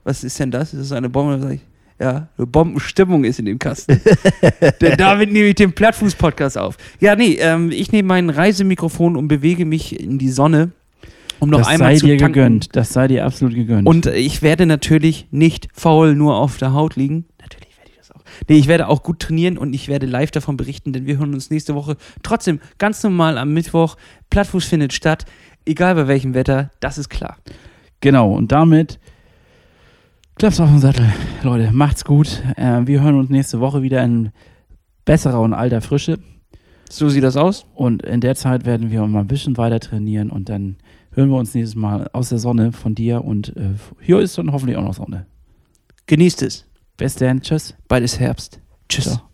[0.02, 0.74] was ist denn das?
[0.74, 1.32] Ist das eine Bombe?
[1.34, 1.60] Dann sag ich,
[1.98, 4.00] ja, eine Bombenstimmung ist in dem Kasten.
[4.80, 6.76] Denn damit nehme ich den Plattfuß-Podcast auf.
[7.00, 10.72] Ja, nee, ähm, ich nehme mein Reisemikrofon und bewege mich in die Sonne,
[11.40, 12.34] um noch das einmal sei zu dir tanken.
[12.34, 12.76] gegönnt.
[12.76, 13.88] Das sei dir absolut gegönnt.
[13.88, 17.24] Und ich werde natürlich nicht faul nur auf der Haut liegen.
[17.40, 18.22] Natürlich werde ich das auch.
[18.48, 21.32] Nee, ich werde auch gut trainieren und ich werde live davon berichten, denn wir hören
[21.32, 23.96] uns nächste Woche trotzdem ganz normal am Mittwoch.
[24.28, 25.24] Plattfuß findet statt,
[25.64, 27.38] egal bei welchem Wetter, das ist klar.
[28.00, 28.98] genau, und damit
[30.36, 31.12] klappt's auf den Sattel.
[31.42, 32.42] Leute, macht's gut.
[32.56, 34.30] Äh, wir hören uns nächste Woche wieder in
[35.04, 36.18] besserer und alter Frische.
[36.88, 37.66] So sieht das aus.
[37.74, 40.76] Und in der Zeit werden wir mal ein bisschen weiter trainieren und dann
[41.12, 44.52] hören wir uns nächstes Mal aus der Sonne von dir und äh, hier ist dann
[44.52, 45.26] hoffentlich auch noch Sonne.
[46.06, 46.66] Genießt es.
[46.96, 47.74] Bis dann, tschüss.
[47.88, 48.60] Bald ist Herbst.
[48.88, 49.04] Tschüss.
[49.04, 49.25] Ciao.